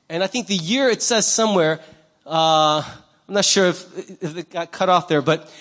[0.07, 1.79] And I think the year it says somewhere,
[2.25, 2.81] uh,
[3.27, 5.51] I'm not sure if, if it got cut off there, but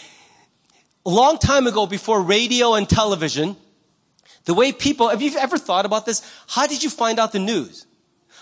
[1.04, 3.56] a long time ago before radio and television,
[4.44, 6.22] the way people, have you ever thought about this?
[6.46, 7.86] How did you find out the news?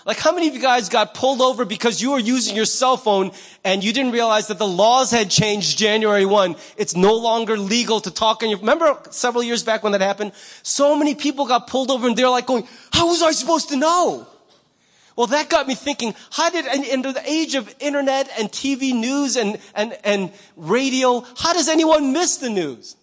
[0.07, 2.95] Like how many of you guys got pulled over because you were using your cell
[2.95, 3.33] phone
[3.65, 6.55] and you didn't realize that the laws had changed January 1.
[6.77, 10.31] It's no longer legal to talk on your, remember several years back when that happened?
[10.63, 13.75] So many people got pulled over and they're like going, how was I supposed to
[13.75, 14.25] know?
[15.17, 19.35] Well, that got me thinking, how did, in the age of internet and TV news
[19.35, 22.95] and, and, and radio, how does anyone miss the news?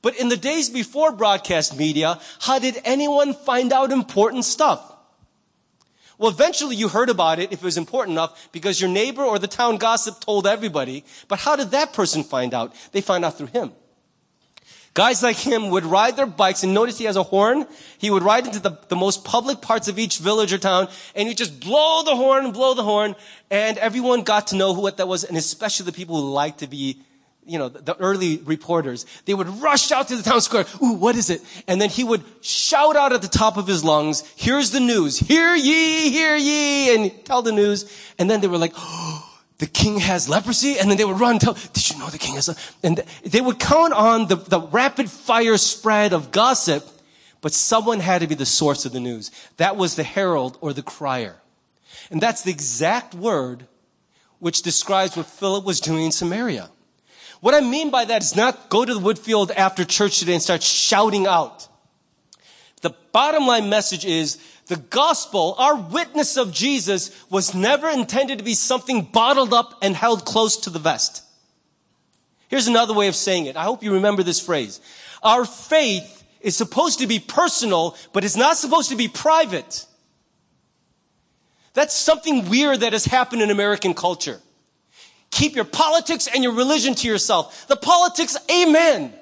[0.00, 4.92] But in the days before broadcast media, how did anyone find out important stuff?
[6.18, 9.38] Well, eventually you heard about it if it was important enough because your neighbor or
[9.38, 11.04] the town gossip told everybody.
[11.28, 12.74] But how did that person find out?
[12.92, 13.72] They found out through him.
[14.94, 17.66] Guys like him would ride their bikes and notice he has a horn.
[17.98, 21.26] He would ride into the, the most public parts of each village or town and
[21.26, 23.16] he'd just blow the horn blow the horn
[23.50, 26.60] and everyone got to know who what that was and especially the people who liked
[26.60, 27.00] to be
[27.46, 30.64] you know, the early reporters, they would rush out to the town square.
[30.82, 31.42] Ooh, what is it?
[31.66, 35.18] And then he would shout out at the top of his lungs, here's the news.
[35.18, 38.12] Hear ye, hear ye, and tell the news.
[38.18, 40.78] And then they were like, oh, the king has leprosy.
[40.78, 42.74] And then they would run tell, did you know the king has, leprosy?
[42.82, 46.88] and they would count on the, the rapid fire spread of gossip,
[47.40, 49.30] but someone had to be the source of the news.
[49.58, 51.36] That was the herald or the crier.
[52.10, 53.66] And that's the exact word
[54.38, 56.70] which describes what Philip was doing in Samaria.
[57.44, 60.42] What I mean by that is not go to the Woodfield after church today and
[60.42, 61.68] start shouting out.
[62.80, 68.44] The bottom line message is the gospel, our witness of Jesus was never intended to
[68.44, 71.22] be something bottled up and held close to the vest.
[72.48, 73.58] Here's another way of saying it.
[73.58, 74.80] I hope you remember this phrase.
[75.22, 79.84] Our faith is supposed to be personal, but it's not supposed to be private.
[81.74, 84.40] That's something weird that has happened in American culture.
[85.34, 87.66] Keep your politics and your religion to yourself.
[87.66, 89.12] The politics, amen.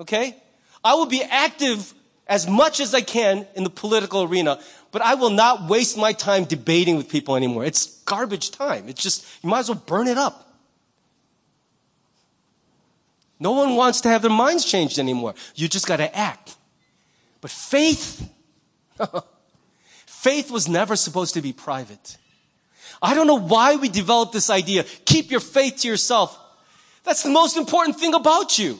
[0.00, 0.34] Okay?
[0.82, 1.92] I will be active
[2.26, 4.58] as much as I can in the political arena,
[4.92, 7.66] but I will not waste my time debating with people anymore.
[7.66, 8.88] It's garbage time.
[8.88, 10.56] It's just, you might as well burn it up.
[13.38, 15.34] No one wants to have their minds changed anymore.
[15.54, 16.56] You just gotta act.
[17.42, 18.26] But faith,
[20.06, 22.16] faith was never supposed to be private.
[23.02, 24.84] I don't know why we developed this idea.
[25.04, 26.38] Keep your faith to yourself.
[27.04, 28.78] That's the most important thing about you.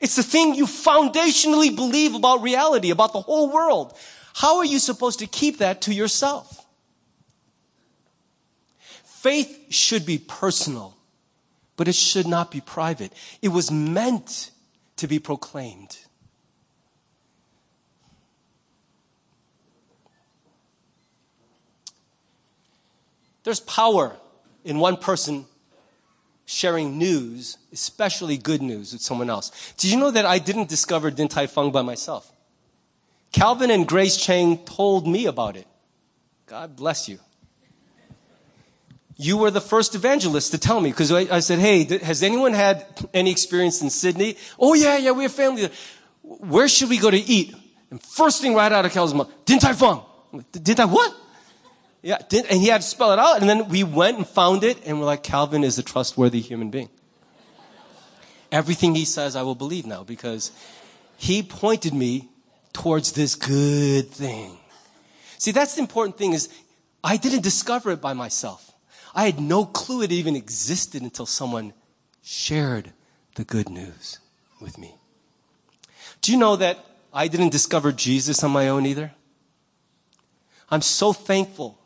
[0.00, 3.96] It's the thing you foundationally believe about reality, about the whole world.
[4.34, 6.66] How are you supposed to keep that to yourself?
[9.04, 10.96] Faith should be personal,
[11.76, 13.12] but it should not be private.
[13.40, 14.50] It was meant
[14.96, 15.96] to be proclaimed.
[23.44, 24.16] There's power
[24.64, 25.46] in one person
[26.46, 29.72] sharing news, especially good news, with someone else.
[29.76, 32.30] Did you know that I didn't discover Din Tai Fung by myself?
[33.32, 35.66] Calvin and Grace Chang told me about it.
[36.46, 37.18] God bless you.
[39.16, 42.52] You were the first evangelist to tell me because I, I, said, Hey, has anyone
[42.52, 42.84] had
[43.14, 44.36] any experience in Sydney?
[44.58, 45.68] Oh, yeah, yeah, we have family.
[46.22, 47.54] Where should we go to eat?
[47.90, 50.04] And first thing right out of Calvin's mouth, Din Tai Fung.
[50.50, 51.14] Din Tai what?
[52.04, 53.40] Yeah, and he had to spell it out.
[53.40, 56.68] And then we went and found it, and we're like, Calvin is a trustworthy human
[56.68, 56.90] being.
[58.52, 60.52] Everything he says, I will believe now because
[61.16, 62.28] he pointed me
[62.74, 64.58] towards this good thing.
[65.38, 66.50] See, that's the important thing is
[67.02, 68.72] I didn't discover it by myself.
[69.14, 71.72] I had no clue it even existed until someone
[72.22, 72.92] shared
[73.36, 74.18] the good news
[74.60, 74.94] with me.
[76.20, 76.84] Do you know that
[77.14, 79.12] I didn't discover Jesus on my own either?
[80.70, 81.80] I'm so thankful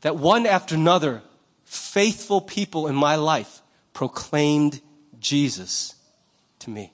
[0.00, 1.22] that one after another,
[1.64, 4.80] faithful people in my life proclaimed
[5.18, 5.94] Jesus
[6.60, 6.92] to me.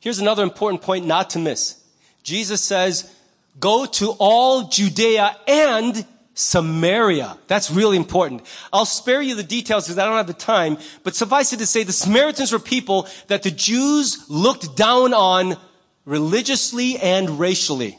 [0.00, 1.76] Here's another important point not to miss.
[2.22, 3.14] Jesus says,
[3.60, 7.36] go to all Judea and Samaria.
[7.46, 8.42] That's really important.
[8.72, 11.66] I'll spare you the details because I don't have the time, but suffice it to
[11.66, 15.56] say the Samaritans were people that the Jews looked down on
[16.04, 17.98] religiously and racially.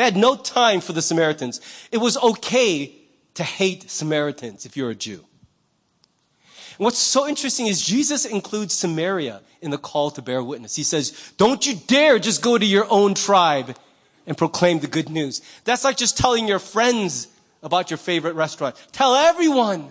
[0.00, 1.60] They had no time for the Samaritans.
[1.92, 2.90] It was okay
[3.34, 5.26] to hate Samaritans if you're a Jew.
[6.78, 10.74] And what's so interesting is Jesus includes Samaria in the call to bear witness.
[10.74, 13.76] He says, don't you dare just go to your own tribe
[14.26, 15.42] and proclaim the good news.
[15.64, 17.28] That's like just telling your friends
[17.62, 18.76] about your favorite restaurant.
[18.92, 19.86] Tell everyone.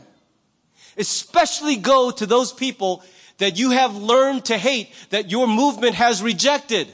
[0.97, 3.03] Especially go to those people
[3.37, 6.87] that you have learned to hate, that your movement has rejected.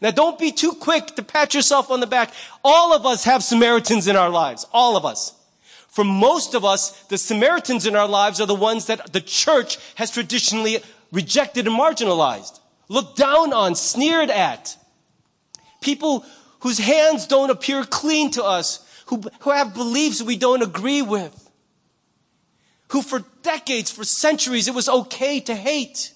[0.00, 2.32] Now don't be too quick to pat yourself on the back.
[2.64, 4.66] All of us have Samaritans in our lives.
[4.72, 5.32] All of us.
[5.88, 9.78] For most of us, the Samaritans in our lives are the ones that the church
[9.94, 10.80] has traditionally
[11.10, 14.76] rejected and marginalized, looked down on, sneered at.
[15.80, 16.24] People
[16.60, 21.50] whose hands don't appear clean to us, who, who have beliefs we don't agree with,
[22.88, 26.12] who for decades, for centuries, it was okay to hate.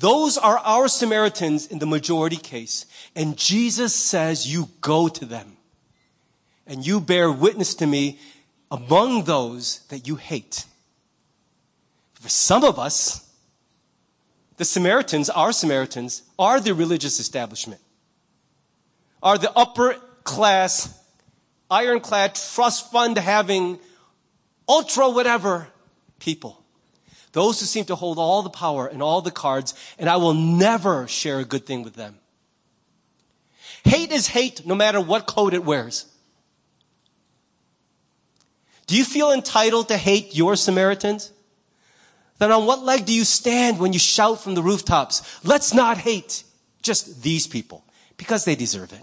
[0.00, 2.86] Those are our Samaritans in the majority case.
[3.14, 5.58] And Jesus says, you go to them
[6.66, 8.18] and you bear witness to me
[8.70, 10.64] among those that you hate.
[12.14, 13.30] For some of us,
[14.56, 17.82] the Samaritans, our Samaritans, are the religious establishment,
[19.22, 20.98] are the upper class,
[21.70, 23.78] ironclad trust fund having,
[24.66, 25.68] ultra whatever
[26.18, 26.59] people.
[27.32, 30.34] Those who seem to hold all the power and all the cards, and I will
[30.34, 32.18] never share a good thing with them.
[33.84, 36.06] Hate is hate no matter what coat it wears.
[38.86, 41.30] Do you feel entitled to hate your Samaritans?
[42.38, 45.98] Then on what leg do you stand when you shout from the rooftops, let's not
[45.98, 46.42] hate
[46.82, 47.84] just these people
[48.16, 49.02] because they deserve it?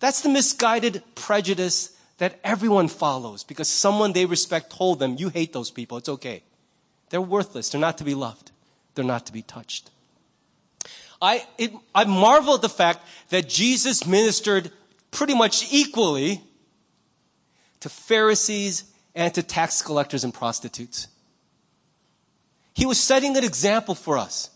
[0.00, 5.52] That's the misguided prejudice that everyone follows because someone they respect told them, you hate
[5.52, 6.42] those people, it's okay.
[7.14, 7.68] They're worthless.
[7.68, 8.50] They're not to be loved.
[8.96, 9.92] They're not to be touched.
[11.22, 14.72] I, it, I marvel at the fact that Jesus ministered
[15.12, 16.40] pretty much equally
[17.78, 18.82] to Pharisees
[19.14, 21.06] and to tax collectors and prostitutes.
[22.74, 24.50] He was setting an example for us.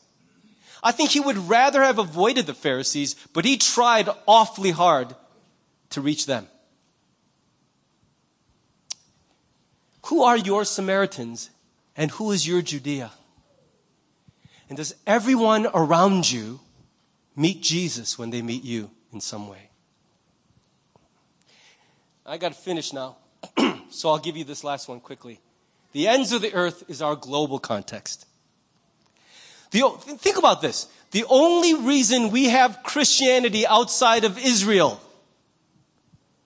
[0.83, 5.15] I think he would rather have avoided the Pharisees, but he tried awfully hard
[5.91, 6.49] to reach them.
[10.07, 11.51] Who are your Samaritans
[11.99, 13.11] and who is your Judea?
[14.69, 16.61] And does everyone around you
[17.35, 19.71] meet Jesus when they meet you in some way?
[22.25, 23.17] I got to finish now,
[23.91, 25.41] so I'll give you this last one quickly.
[25.93, 28.27] The ends of the earth is our global context.
[29.73, 30.87] The, think about this.
[31.11, 35.01] The only reason we have Christianity outside of Israel,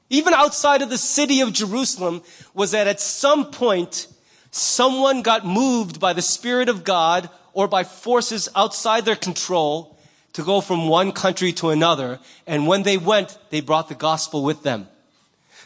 [0.08, 2.22] even outside of the city of Jerusalem,
[2.54, 4.06] was that at some point
[4.52, 9.98] someone got moved by the Spirit of God or by forces outside their control
[10.34, 12.20] to go from one country to another.
[12.46, 14.88] And when they went, they brought the gospel with them.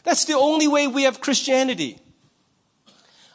[0.04, 1.98] That's the only way we have Christianity.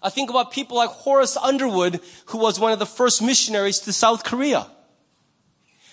[0.02, 3.94] I think about people like Horace Underwood, who was one of the first missionaries to
[3.94, 4.68] South Korea.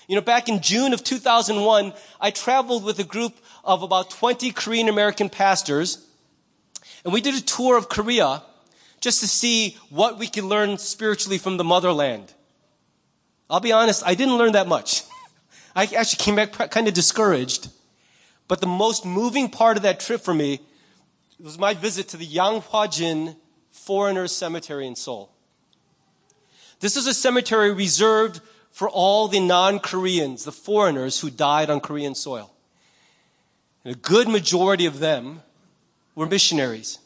[0.06, 4.52] You know, back in June of 2001, I traveled with a group of about 20
[4.52, 6.06] Korean American pastors,
[7.04, 8.42] and we did a tour of Korea
[9.00, 12.32] just to see what we can learn spiritually from the motherland.
[13.48, 15.02] I'll be honest, I didn't learn that much.
[15.76, 17.70] I actually came back kind of discouraged.
[18.48, 20.60] But the most moving part of that trip for me
[21.38, 23.36] was my visit to the Yanghwajin
[23.70, 25.30] Foreigners Cemetery in Seoul.
[26.80, 28.40] This is a cemetery reserved
[28.70, 32.52] for all the non-Koreans, the foreigners who died on Korean soil.
[33.84, 35.42] And a good majority of them
[36.14, 36.98] were missionaries.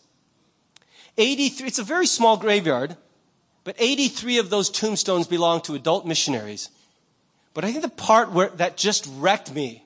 [1.19, 2.97] 83, it's a very small graveyard,
[3.65, 6.71] but 83 of those tombstones belong to adult missionaries.
[7.55, 9.85] But I think the part where that just wrecked me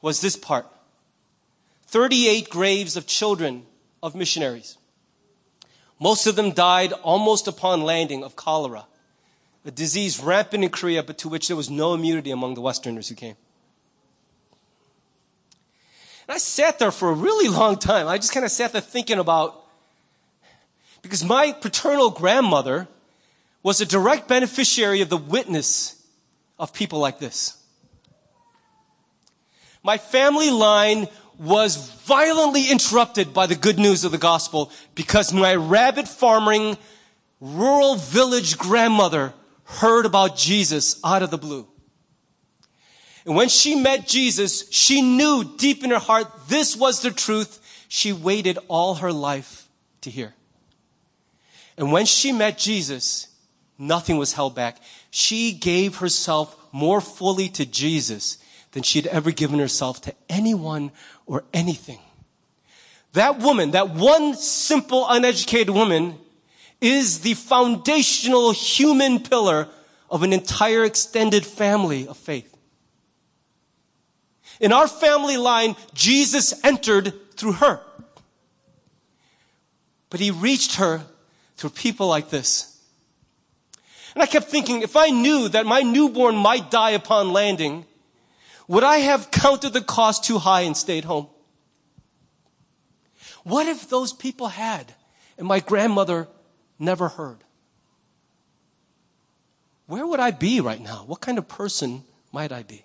[0.00, 0.66] was this part.
[1.86, 3.64] 38 graves of children
[4.02, 4.78] of missionaries.
[6.00, 8.86] Most of them died almost upon landing of cholera,
[9.64, 13.08] a disease rampant in Korea, but to which there was no immunity among the Westerners
[13.08, 13.36] who came.
[16.26, 18.08] And I sat there for a really long time.
[18.08, 19.63] I just kind of sat there thinking about,
[21.04, 22.88] because my paternal grandmother
[23.62, 26.02] was a direct beneficiary of the witness
[26.58, 27.62] of people like this.
[29.82, 31.76] My family line was
[32.06, 36.78] violently interrupted by the good news of the gospel because my rabbit farming
[37.38, 39.34] rural village grandmother
[39.64, 41.68] heard about Jesus out of the blue.
[43.26, 47.60] And when she met Jesus, she knew deep in her heart this was the truth
[47.88, 49.68] she waited all her life
[50.00, 50.32] to hear.
[51.76, 53.28] And when she met Jesus,
[53.78, 54.78] nothing was held back.
[55.10, 58.38] She gave herself more fully to Jesus
[58.72, 60.92] than she had ever given herself to anyone
[61.26, 62.00] or anything.
[63.12, 66.18] That woman, that one simple, uneducated woman,
[66.80, 69.68] is the foundational human pillar
[70.10, 72.54] of an entire extended family of faith.
[74.60, 77.80] In our family line, Jesus entered through her.
[80.10, 81.02] But he reached her
[81.56, 82.70] through people like this.
[84.14, 87.84] And I kept thinking, if I knew that my newborn might die upon landing,
[88.68, 91.28] would I have counted the cost too high and stayed home?
[93.42, 94.94] What if those people had
[95.36, 96.28] and my grandmother
[96.78, 97.38] never heard?
[99.86, 101.04] Where would I be right now?
[101.06, 102.84] What kind of person might I be?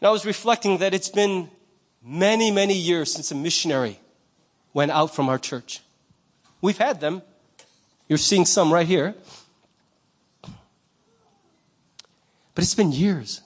[0.00, 1.50] And I was reflecting that it's been
[2.02, 4.00] many, many years since a missionary
[4.74, 5.80] went out from our church.
[6.60, 7.22] We've had them.
[8.08, 9.14] You're seeing some right here.
[12.54, 13.40] But it's been years.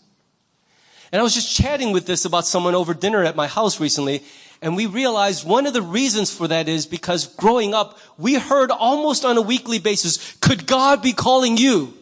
[1.12, 4.22] And I was just chatting with this about someone over dinner at my house recently,
[4.60, 8.70] and we realized one of the reasons for that is because growing up, we heard
[8.70, 11.94] almost on a weekly basis, could God be calling you?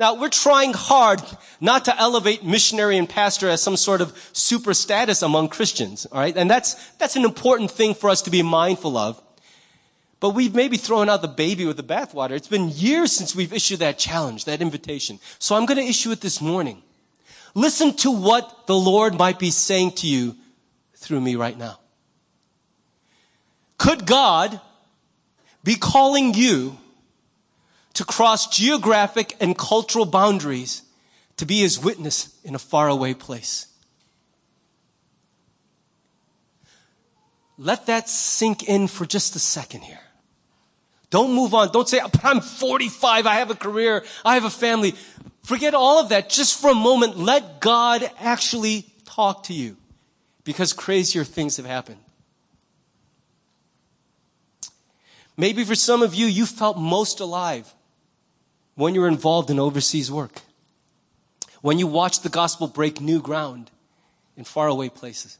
[0.00, 1.20] Now, we're trying hard
[1.60, 6.38] not to elevate missionary and pastor as some sort of super status among Christians, alright?
[6.38, 9.22] And that's, that's an important thing for us to be mindful of.
[10.18, 12.30] But we've maybe thrown out the baby with the bathwater.
[12.30, 15.18] It's been years since we've issued that challenge, that invitation.
[15.38, 16.82] So I'm going to issue it this morning.
[17.54, 20.34] Listen to what the Lord might be saying to you
[20.94, 21.78] through me right now.
[23.76, 24.62] Could God
[25.62, 26.78] be calling you
[27.94, 30.82] to cross geographic and cultural boundaries
[31.36, 33.66] to be his witness in a faraway place?
[37.58, 40.00] Let that sink in for just a second here.
[41.10, 41.70] Don't move on.
[41.72, 43.26] Don't say, but I'm 45.
[43.26, 44.04] I have a career.
[44.24, 44.94] I have a family.
[45.42, 46.30] Forget all of that.
[46.30, 49.76] Just for a moment, let God actually talk to you
[50.44, 51.98] because crazier things have happened.
[55.36, 57.72] Maybe for some of you, you felt most alive
[58.80, 60.40] when you're involved in overseas work.
[61.60, 63.70] When you watch the gospel break new ground
[64.38, 65.36] in faraway places.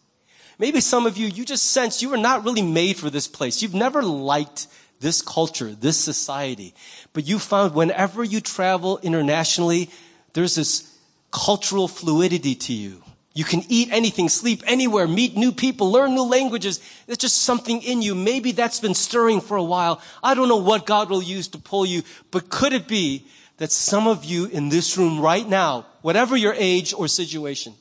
[0.59, 3.63] Maybe some of you, you just sensed you were not really made for this place.
[3.63, 4.67] You've never liked
[5.01, 6.75] this culture, this society.
[7.15, 9.89] But you found whenever you travel internationally,
[10.35, 10.95] there's this
[11.31, 13.03] cultural fluidity to you.
[13.41, 16.79] You can eat anything, sleep anywhere, meet new people, learn new languages.
[17.07, 18.15] There's just something in you.
[18.15, 20.03] Maybe that's been stirring for a while.
[20.23, 23.25] I don't know what God will use to pull you, but could it be
[23.57, 27.73] that some of you in this room right now, whatever your age or situation,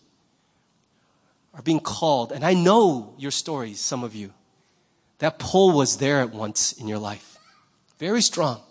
[1.54, 2.32] are being called?
[2.32, 4.32] And I know your stories, some of you.
[5.18, 7.38] That pull was there at once in your life.
[7.98, 8.62] Very strong.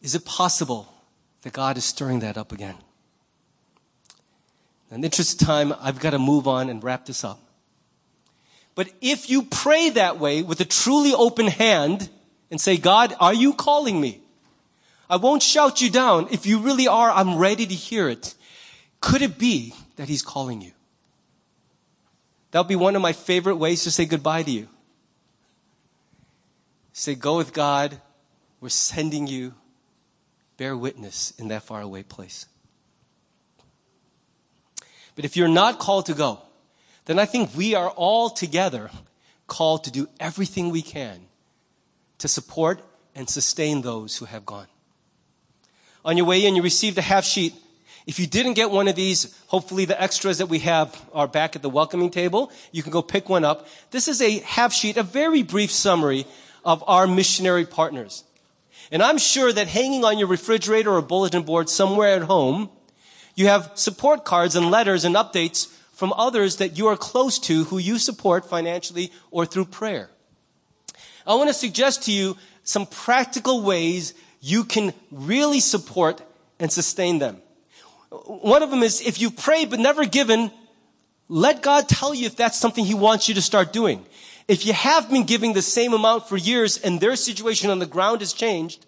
[0.00, 0.90] Is it possible
[1.42, 2.76] that God is stirring that up again?
[4.94, 7.40] In the interest of time, I've got to move on and wrap this up.
[8.76, 12.08] But if you pray that way with a truly open hand
[12.48, 14.20] and say, God, are you calling me?
[15.10, 16.28] I won't shout you down.
[16.30, 18.34] If you really are, I'm ready to hear it.
[19.00, 20.70] Could it be that He's calling you?
[22.52, 24.68] That would be one of my favorite ways to say goodbye to you.
[26.92, 28.00] Say, go with God.
[28.60, 29.54] We're sending you.
[30.56, 32.46] Bear witness in that faraway place.
[35.16, 36.40] But if you're not called to go,
[37.06, 38.90] then I think we are all together
[39.46, 41.26] called to do everything we can
[42.18, 42.80] to support
[43.14, 44.66] and sustain those who have gone.
[46.04, 47.54] On your way in, you received a half sheet.
[48.06, 51.56] If you didn't get one of these, hopefully the extras that we have are back
[51.56, 52.50] at the welcoming table.
[52.72, 53.66] You can go pick one up.
[53.90, 56.26] This is a half sheet, a very brief summary
[56.64, 58.24] of our missionary partners.
[58.90, 62.68] And I'm sure that hanging on your refrigerator or bulletin board somewhere at home,
[63.34, 67.64] you have support cards and letters and updates from others that you are close to
[67.64, 70.10] who you support financially or through prayer.
[71.26, 76.20] I want to suggest to you some practical ways you can really support
[76.58, 77.40] and sustain them.
[78.10, 80.50] One of them is if you pray but never given,
[81.28, 84.04] let God tell you if that's something He wants you to start doing.
[84.46, 87.86] If you have been giving the same amount for years and their situation on the
[87.86, 88.84] ground has changed,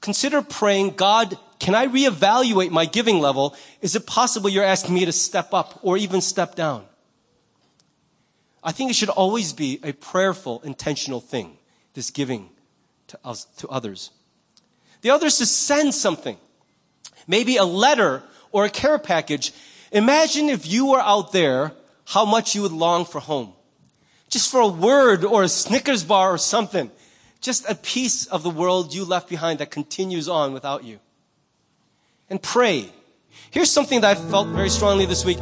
[0.00, 3.54] consider praying, God, can I reevaluate my giving level?
[3.80, 6.84] Is it possible you're asking me to step up or even step down?
[8.64, 11.56] I think it should always be a prayerful, intentional thing,
[11.94, 12.50] this giving
[13.06, 14.10] to us, to others.
[15.02, 16.36] The other is to send something.
[17.28, 19.52] Maybe a letter or a care package.
[19.92, 21.70] Imagine if you were out there,
[22.06, 23.52] how much you would long for home
[24.32, 26.90] just for a word or a Snickers bar or something.
[27.40, 30.98] Just a piece of the world you left behind that continues on without you.
[32.32, 32.90] And pray.
[33.50, 35.36] Here's something that I felt very strongly this week.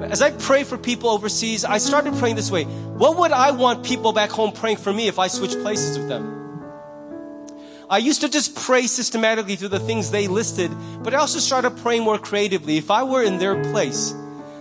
[0.00, 2.64] As I pray for people overseas, I started praying this way.
[2.64, 6.08] What would I want people back home praying for me if I switched places with
[6.08, 6.24] them?
[7.90, 10.70] I used to just pray systematically through the things they listed,
[11.02, 12.78] but I also started praying more creatively.
[12.78, 14.14] If I were in their place,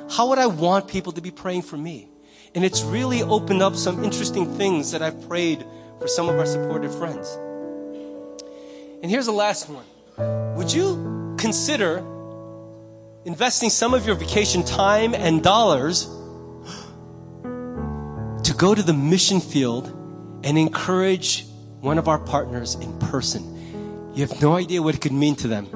[0.09, 2.09] how would I want people to be praying for me?
[2.53, 5.63] And it's really opened up some interesting things that I've prayed
[5.99, 7.29] for some of our supportive friends.
[9.01, 9.85] And here's the last one.
[10.57, 12.05] Would you consider
[13.25, 16.05] investing some of your vacation time and dollars
[18.43, 19.87] to go to the mission field
[20.43, 21.45] and encourage
[21.79, 24.13] one of our partners in person?
[24.13, 25.67] You have no idea what it could mean to them.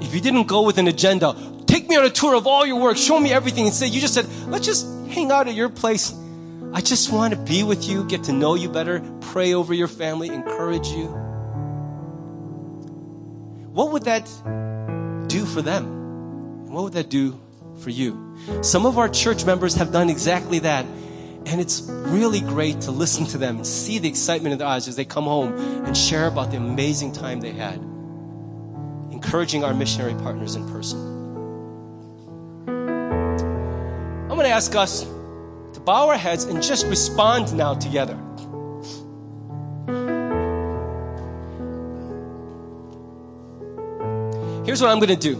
[0.00, 2.80] If you didn't go with an agenda, take me on a tour of all your
[2.80, 6.14] work, show me everything, instead you just said, let's just hang out at your place
[6.72, 9.88] I just want to be with you, get to know you better, pray over your
[9.88, 11.06] family, encourage you.
[13.72, 14.28] What would that
[15.30, 16.66] do for them?
[16.68, 17.40] What would that do
[17.78, 18.36] for you?
[18.62, 20.84] Some of our church members have done exactly that.
[21.46, 24.88] And it's really great to listen to them and see the excitement in their eyes
[24.88, 25.54] as they come home
[25.86, 27.76] and share about the amazing time they had,
[29.10, 31.00] encouraging our missionary partners in person.
[32.68, 38.18] I'm going to ask us to bow our heads and just respond now together.
[44.70, 45.34] Here's what I'm going to do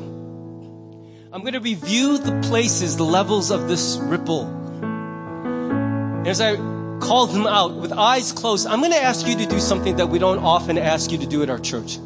[1.33, 4.45] I'm going to review the places, the levels of this ripple.
[4.83, 6.57] And as I
[6.99, 10.09] call them out with eyes closed, I'm going to ask you to do something that
[10.09, 12.01] we don't often ask you to do at our church.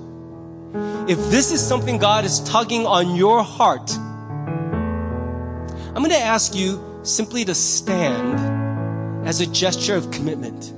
[1.08, 7.00] If this is something God is tugging on your heart, I'm going to ask you
[7.04, 10.74] simply to stand as a gesture of commitment.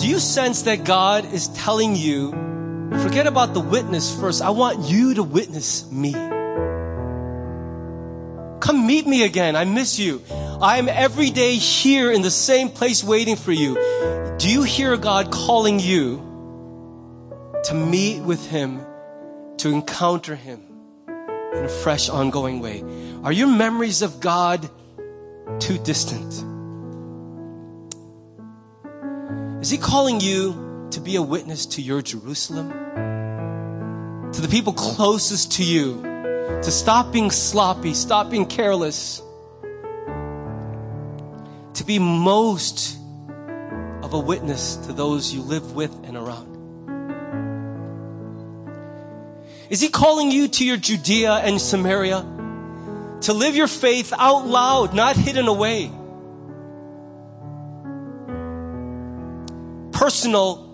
[0.00, 2.47] Do you sense that God is telling you,
[2.90, 6.12] forget about the witness first, I want you to witness me?
[8.60, 9.56] Come meet me again.
[9.56, 10.22] I miss you.
[10.60, 13.74] I am every day here in the same place waiting for you.
[14.38, 16.16] Do you hear God calling you
[17.64, 18.80] to meet with Him,
[19.58, 20.68] to encounter Him?
[21.58, 22.84] in a fresh, ongoing way?
[23.24, 24.68] Are your memories of God
[25.58, 26.44] too distant?
[29.62, 32.70] Is He calling you to be a witness to your Jerusalem?
[34.32, 36.02] To the people closest to you?
[36.02, 39.22] To stop being sloppy, stop being careless?
[41.74, 42.96] To be most
[44.02, 46.56] of a witness to those you live with and around?
[49.70, 52.20] Is he calling you to your Judea and Samaria?
[53.22, 55.90] To live your faith out loud, not hidden away.
[59.92, 60.67] Personal,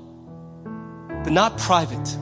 [1.25, 2.17] but not private.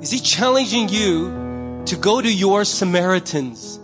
[0.00, 3.78] Is he challenging you to go to your Samaritans,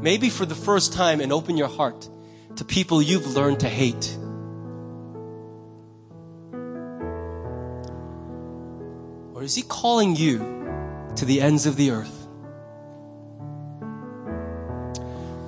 [0.00, 2.08] maybe for the first time, and open your heart
[2.56, 4.16] to people you've learned to hate.
[9.34, 10.38] Or is He calling you
[11.16, 12.20] to the ends of the earth?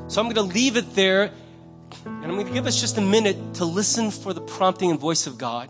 [0.09, 1.33] So I'm going to leave it there,
[2.05, 5.01] and I'm going to give us just a minute to listen for the prompting and
[5.01, 5.69] voice of God.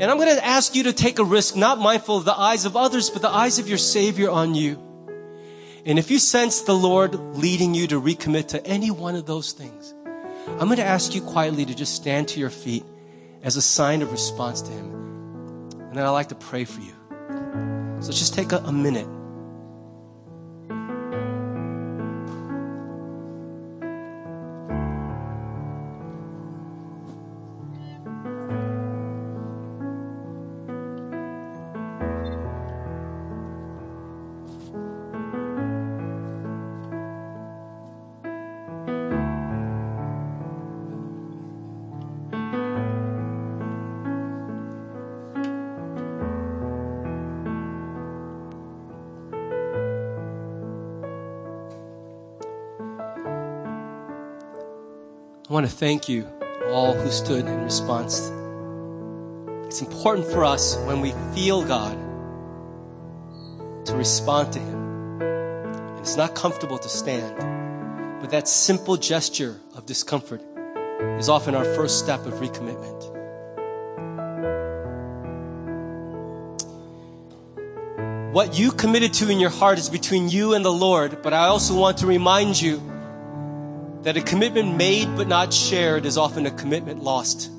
[0.00, 2.64] And I'm going to ask you to take a risk, not mindful of the eyes
[2.64, 4.78] of others, but the eyes of your Savior on you.
[5.84, 9.52] And if you sense the Lord leading you to recommit to any one of those
[9.52, 9.94] things,
[10.46, 12.84] I'm going to ask you quietly to just stand to your feet
[13.42, 14.90] as a sign of response to Him.
[15.72, 16.94] And then I'd like to pray for you.
[18.00, 19.19] So just take a, a minute.
[55.50, 56.28] I want to thank you,
[56.68, 58.30] all who stood in response.
[59.66, 61.98] It's important for us when we feel God
[63.86, 65.20] to respond to Him.
[65.20, 67.36] And it's not comfortable to stand,
[68.20, 70.40] but that simple gesture of discomfort
[71.18, 73.10] is often our first step of recommitment.
[78.32, 81.46] What you committed to in your heart is between you and the Lord, but I
[81.46, 82.80] also want to remind you
[84.02, 87.50] that a commitment made but not shared is often a commitment lost.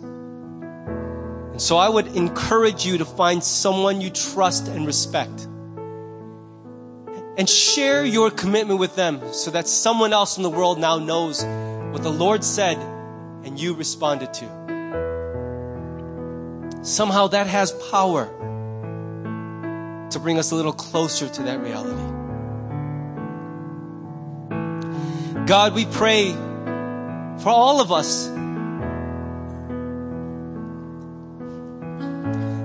[1.51, 5.47] And so I would encourage you to find someone you trust and respect.
[7.37, 11.43] And share your commitment with them so that someone else in the world now knows
[11.91, 12.77] what the Lord said
[13.43, 14.45] and you responded to.
[16.81, 18.25] Somehow that has power
[20.09, 22.20] to bring us a little closer to that reality.
[25.51, 28.27] God, we pray for all of us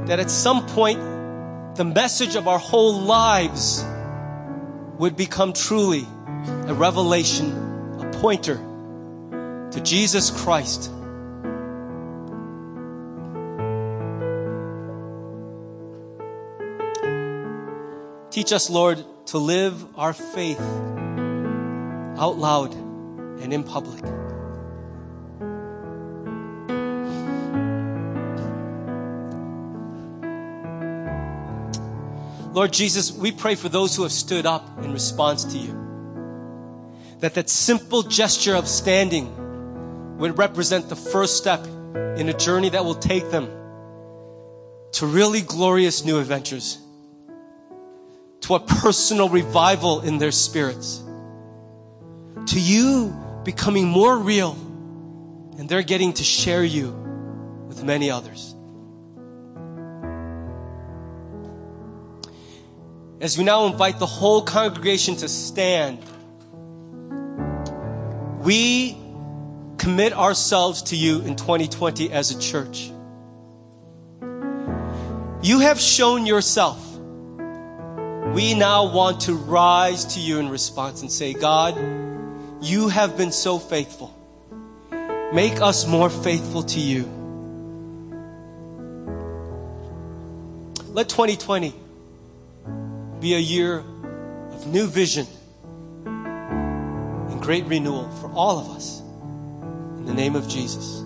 [0.09, 1.01] that at some point
[1.77, 3.85] the message of our whole lives
[4.99, 6.07] would become truly
[6.69, 7.51] a revelation,
[8.01, 8.55] a pointer
[9.73, 10.85] to Jesus Christ.
[18.31, 20.61] Teach us, Lord, to live our faith
[22.19, 24.03] out loud and in public.
[32.53, 35.73] Lord Jesus, we pray for those who have stood up in response to you.
[37.21, 41.67] That that simple gesture of standing would represent the first step
[42.17, 43.51] in a journey that will take them
[44.93, 46.79] to really glorious new adventures,
[48.41, 51.03] to a personal revival in their spirits
[52.47, 54.53] to you becoming more real
[55.59, 56.91] and they're getting to share you
[57.69, 58.55] with many others.
[63.21, 65.99] As we now invite the whole congregation to stand,
[68.43, 68.97] we
[69.79, 72.91] commit ourselves to you in 2020 as a church.
[75.43, 76.83] You have shown yourself.
[78.35, 81.77] We now want to rise to you in response and say, God,
[82.61, 84.15] you have been so faithful.
[85.33, 87.05] Make us more faithful to you.
[90.89, 91.75] Let 2020
[93.21, 93.85] be a year
[94.53, 95.27] of new vision
[96.07, 99.01] and great renewal for all of us.
[99.99, 101.06] In the name of Jesus.